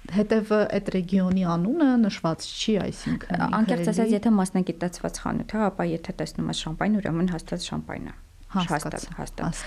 հետևը 0.10 0.60
այդ 0.78 0.88
ռեգիոնի 0.96 1.44
անունը 1.54 1.90
նշված 2.06 2.46
չի, 2.50 2.74
այսինքն 2.86 3.44
անկեղծ 3.60 3.92
ասած, 3.94 4.16
եթե 4.18 4.32
մասնագիտացված 4.38 5.20
խանութ 5.26 5.54
է, 5.54 5.62
ապա 5.70 5.86
եթե 5.90 6.16
տեսնում 6.22 6.50
ես 6.50 6.64
շամպայն, 6.66 6.98
ուրեմն 7.02 7.32
հաստատ 7.36 7.68
շամպայն 7.70 8.10
է 8.10 8.16
հաստատ 8.50 9.04
հաստատ 9.14 9.60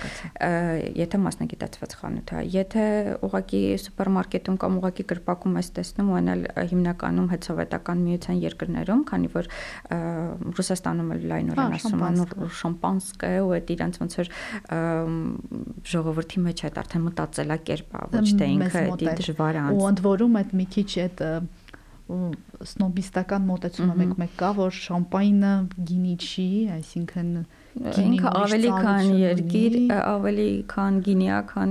եթե 0.98 1.18
մասնագիտացված 1.22 1.92
խանութ 2.00 2.32
է 2.34 2.40
եթե 2.50 2.86
ուղակի 3.28 3.60
սուպերմարկետում 3.82 4.56
կամ 4.64 4.78
ուղակի 4.80 5.06
գրպակում 5.12 5.58
ես 5.60 5.70
տեսնում 5.76 6.10
ու 6.10 6.16
այնալ 6.18 6.42
հիմնականում 6.72 7.28
հեծովետական 7.32 8.02
միության 8.08 8.42
երկրներում 8.42 9.04
քանի 9.12 9.30
որ 9.36 9.50
ռուսաստանում 10.58 11.14
էլ 11.14 11.26
լայնորեն 11.32 11.78
ասում 11.78 12.04
են 12.10 12.20
շամպանսկը 12.62 13.32
ու 13.46 13.54
այդ 13.62 13.72
իրանց 13.76 14.02
ոնց 14.02 14.18
որ 14.22 14.32
ժողովրդի 15.94 16.46
մեջ 16.50 16.66
այդ 16.66 16.82
արդեն 16.82 17.06
մտածելակերպ 17.06 17.98
է 18.02 18.06
ոչ 18.18 18.28
թե 18.42 18.52
ինքը 18.58 18.86
դա 18.98 19.18
դժվար 19.22 19.62
է 19.62 19.66
ու 19.78 19.90
ընդ 19.92 20.06
որում 20.10 20.38
այդ 20.42 20.56
մի 20.58 20.66
քիչ 20.74 20.90
այդ 21.06 21.26
սնոբիստական 22.12 23.44
մոտեցումը 23.46 23.94
մեկ-մեկ 24.02 24.32
կա 24.40 24.48
որ 24.58 24.74
շամպայնը 24.76 25.52
գինի 25.88 26.14
չի 26.18 26.48
այսինքն 26.76 27.30
ինքը 27.80 28.32
ավելի 28.42 28.72
քան 28.84 29.12
երկիր, 29.18 29.76
ավելի 29.98 30.48
քան 30.72 30.98
գինիա, 31.06 31.38
քան 31.52 31.70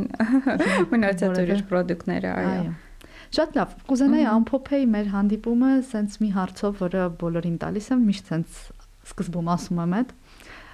մնացած 0.93 1.41
ուրիշ 1.43 1.61
ապրանքները, 1.67 2.31
այո։ 2.41 2.71
Շատ 3.31 3.57
լավ։ 3.59 3.75
Կուզենայի 3.87 4.25
ամփոփեի 4.31 4.87
մեր 4.91 5.11
հանդիպումը 5.11 5.73
սենց 5.91 6.17
մի 6.23 6.29
հարցով, 6.35 6.73
որը 6.81 7.03
բոլորին 7.21 7.59
տալիս 7.61 7.91
եմ, 7.93 8.01
միշտ 8.09 8.31
սենց 8.31 8.57
սկզբում 9.11 9.51
ասում 9.55 9.79
եմ 9.85 9.95
այդ 10.01 10.11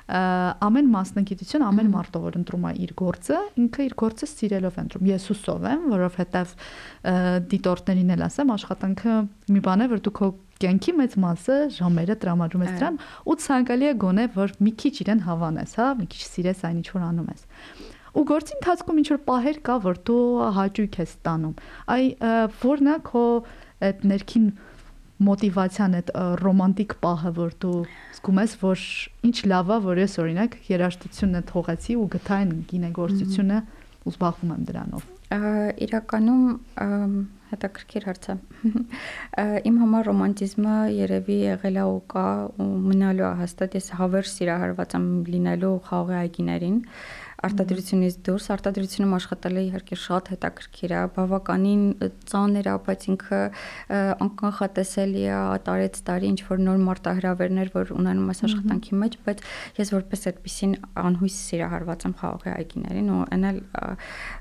ամեն 0.07 0.89
մասնագիտություն, 0.93 1.63
ամեն 1.67 1.89
մարդը 1.91 2.19
որ 2.23 2.37
ընտրում 2.39 2.67
է 2.67 2.71
իր 2.85 2.91
գործը, 3.01 3.39
ինքը 3.63 3.87
իր 3.87 3.95
գործը 4.01 4.29
սիրելով 4.31 4.77
ընտրում։ 4.83 5.09
Ես 5.11 5.25
հուսով 5.31 5.65
եմ, 5.67 5.81
որովհետև 5.91 6.53
դիտորդներին 7.51 8.13
էլ 8.15 8.23
ասեմ, 8.27 8.53
աշխատանքը 8.55 9.17
մի 9.51 9.63
բան 9.67 9.83
է, 9.83 9.89
որ 9.91 10.03
դու 10.07 10.15
քո 10.17 10.29
կյանքի 10.57 10.93
մեծ 10.97 11.17
մասը 11.21 11.57
ժամերը 11.75 12.15
տրամադրում 12.23 12.63
ես 12.65 12.71
դրան 12.77 12.95
ու 13.29 13.35
ցանկալի 13.43 13.87
է 13.87 13.91
գոնե 14.01 14.25
որ 14.37 14.55
մի 14.63 14.71
քիչ 14.81 14.93
իրեն 15.03 15.21
հավանես, 15.27 15.75
հա, 15.77 15.89
մի 15.99 16.07
քիչ 16.13 16.23
սիրես 16.31 16.63
այն 16.65 16.79
ինչ 16.81 16.87
որ 16.95 17.05
անում 17.11 17.29
ես 17.33 17.43
ու 18.17 18.23
գործի 18.25 18.55
ընթացքում 18.57 18.99
ինչ 19.01 19.07
որ 19.11 19.19
պահեր 19.27 19.57
կա 19.67 19.75
որ 19.83 19.97
դու 20.07 20.21
հաճույք 20.57 20.95
ես 21.03 21.11
ստանում 21.17 21.55
այ 21.93 22.05
որն 22.63 22.89
է 22.89 22.95
քո 23.09 23.23
այդ 23.87 24.05
ներքին 24.11 24.47
մոտիվացիան 25.25 25.97
այդ 25.97 26.09
ռոմանտիկ 26.43 26.95
պահը 27.03 27.31
որ 27.37 27.53
դու 27.63 27.77
զգում 28.17 28.41
ես 28.43 28.55
որ 28.61 28.83
ինչ 29.29 29.37
լավ 29.51 29.71
է 29.73 29.77
որ 29.87 30.01
ես 30.03 30.17
օրինակ 30.23 30.57
երաժշտությունը 30.69 31.43
թողեցի 31.51 31.97
ու 31.97 32.09
գտա 32.17 32.37
այն 32.37 32.51
գինեգործությունը 32.71 33.61
ու 34.07 34.13
զբաղվում 34.13 34.53
եմ 34.57 34.67
դրանով 34.71 35.07
իրականում 35.27 36.43
հետաքրքիր 37.51 38.05
հարց 38.07 38.27
է։ 38.31 38.35
Իմ 39.67 39.75
համար 39.81 40.07
ռոմանտիզմը 40.07 40.75
երևի 40.95 41.37
եղել 41.47 41.79
է 41.79 41.85
ու 41.91 41.99
կա 42.13 42.25
ու 42.63 42.67
մնալու 42.87 43.27
է 43.27 43.31
հաստատ 43.41 43.77
ես 43.79 43.89
հավերժ 43.99 44.31
սիրահարված 44.33 44.95
եմ 44.99 45.07
լինելու 45.31 45.73
խաղի 45.87 46.17
այգիներին 46.21 46.77
արտադրությունից 47.45 48.15
դուրս 48.25 48.45
արտադրությունում 48.55 49.13
աշխատելը 49.17 49.63
իհարկե 49.67 49.97
շատ 50.03 50.31
հետաքրքիր 50.33 50.93
է, 50.97 51.01
բավականին 51.17 51.83
ծանր 52.31 52.69
է, 52.71 52.75
բայց 52.87 53.05
ինքը 53.13 53.41
անկանխատեսելի 54.25 55.25
է, 55.27 55.37
տարեց 55.67 56.01
տարի 56.07 56.31
ինչ 56.33 56.39
որ 56.47 56.63
նոր 56.65 56.81
մարտահրավերներ, 56.87 57.71
որ 57.77 57.93
ունենում 57.97 58.33
ես 58.33 58.43
աշխատանքի 58.47 58.99
մեջ, 59.03 59.19
բայց 59.27 59.45
ես 59.77 59.93
որպես 59.97 60.27
այդպեսին 60.33 60.73
անհույս 61.05 61.37
սիրահարված 61.47 62.07
եմ 62.07 62.17
խաղողի 62.23 62.53
այգիներին 62.57 63.13
ու 63.13 63.21
այնալ 63.37 63.61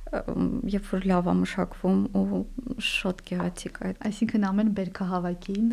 երբ 0.06 0.88
որ 0.92 1.06
լավ 1.10 1.28
է 1.30 1.32
մշակվում 1.40 2.02
ու 2.18 2.40
շատ 2.86 3.22
գեղեցիկ 3.26 3.78
է։ 3.82 3.88
Այսինքն 4.06 4.44
ամեն 4.46 4.68
բերքահավաքին 4.76 5.72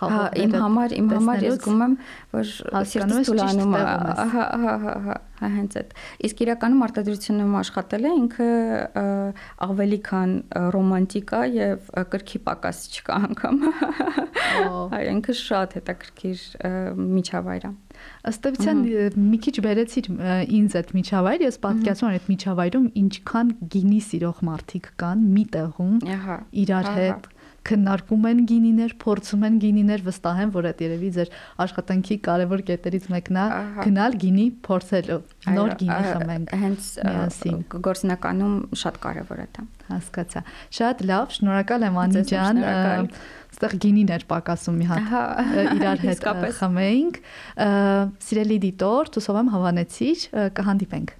հա 0.00 0.18
իմ 0.44 0.56
համար 0.64 0.94
իմ 0.98 1.08
համար 1.14 1.46
ես 1.46 1.56
զգում 1.56 1.84
եմ 1.86 1.94
որ 2.34 2.50
սիրտս 2.90 3.30
թուլանում 3.30 3.76
է։ 3.78 3.80
Հա 3.84 4.26
հա 4.34 4.44
հա 4.64 4.74
հա 4.84 5.16
հա 5.40 5.50
հենց 5.54 5.78
այդ։ 5.80 5.96
Իսկ 6.28 6.44
իրականում 6.44 6.84
արտադրությունում 6.88 7.56
աշխատելը 7.62 8.12
ինքը 8.20 8.50
ավելի 9.68 10.00
քան 10.10 10.36
ռոմանտիկ 10.76 11.34
է 11.40 11.42
եւ 11.54 11.88
կրքի 12.14 12.42
պակաս 12.50 12.84
չկա 12.92 13.18
անգամ։ 13.30 13.64
Այո, 15.00 15.08
ինքը 15.14 15.38
շատ 15.40 15.78
հետաքրքիր 15.80 16.46
միջավայր 17.16 17.68
է։ 17.70 17.74
Ըստ 18.30 18.48
էության 18.50 18.82
մի 19.18 19.38
քիչ 19.44 19.54
բերեցիր 19.66 20.10
ինձ 20.58 20.76
այդ 20.80 20.92
միջավայր, 20.98 21.44
ես 21.44 21.60
պատկերացնում 21.64 22.10
եմ 22.10 22.18
այդ 22.18 22.28
միջավայրում 22.34 22.88
ինչքան 23.04 23.54
գինի 23.74 24.00
սիրող 24.08 24.42
մարդիկ 24.50 24.90
կան 25.04 25.24
մի 25.34 25.44
տեղում։ 25.54 25.96
Ահա։ 26.14 26.38
Իրար 26.64 26.90
հետ 26.98 27.30
քննարկում 27.64 28.26
են 28.28 28.40
գինիներ, 28.48 28.94
փորձում 29.00 29.44
են 29.48 29.54
գինիներ, 29.62 30.02
վստահ 30.04 30.40
եմ, 30.44 30.50
որ 30.54 30.66
այդ 30.70 30.82
երևի 30.84 31.10
ձեր 31.16 31.30
աշխատանքի 31.64 32.16
կարևոր 32.26 32.62
կետերից 32.70 33.06
մեկն 33.14 33.38
է 33.40 33.44
գնալ 33.78 34.16
գինի 34.24 34.46
փորձելու, 34.68 35.20
նոր 35.56 35.72
գինի 35.80 36.00
խմենք։ 36.10 36.52
Հենց 36.64 36.90
գործնականում 37.88 38.58
շատ 38.84 39.00
կարևոր 39.04 39.40
է 39.44 39.48
դա։ 39.56 39.66
Հասկացա։ 39.84 40.44
Շատ 40.80 41.02
լավ, 41.08 41.32
շնորհակալ 41.38 41.88
եմ 41.88 41.98
Անի 42.04 42.22
ջան 42.30 42.60
այստեղ 43.54 43.74
գինիներ 43.84 44.24
պակասում 44.30 44.78
մի 44.80 44.86
հատ 44.90 45.12
իրար 45.78 46.00
հետ 46.04 46.24
խմեինք։ 46.58 47.20
Սիրելի 48.26 48.58
դիտոր, 48.64 49.12
ցուսով 49.14 49.38
եմ 49.44 49.52
հավանեցիր, 49.54 50.24
կհանդիպենք։ 50.58 51.14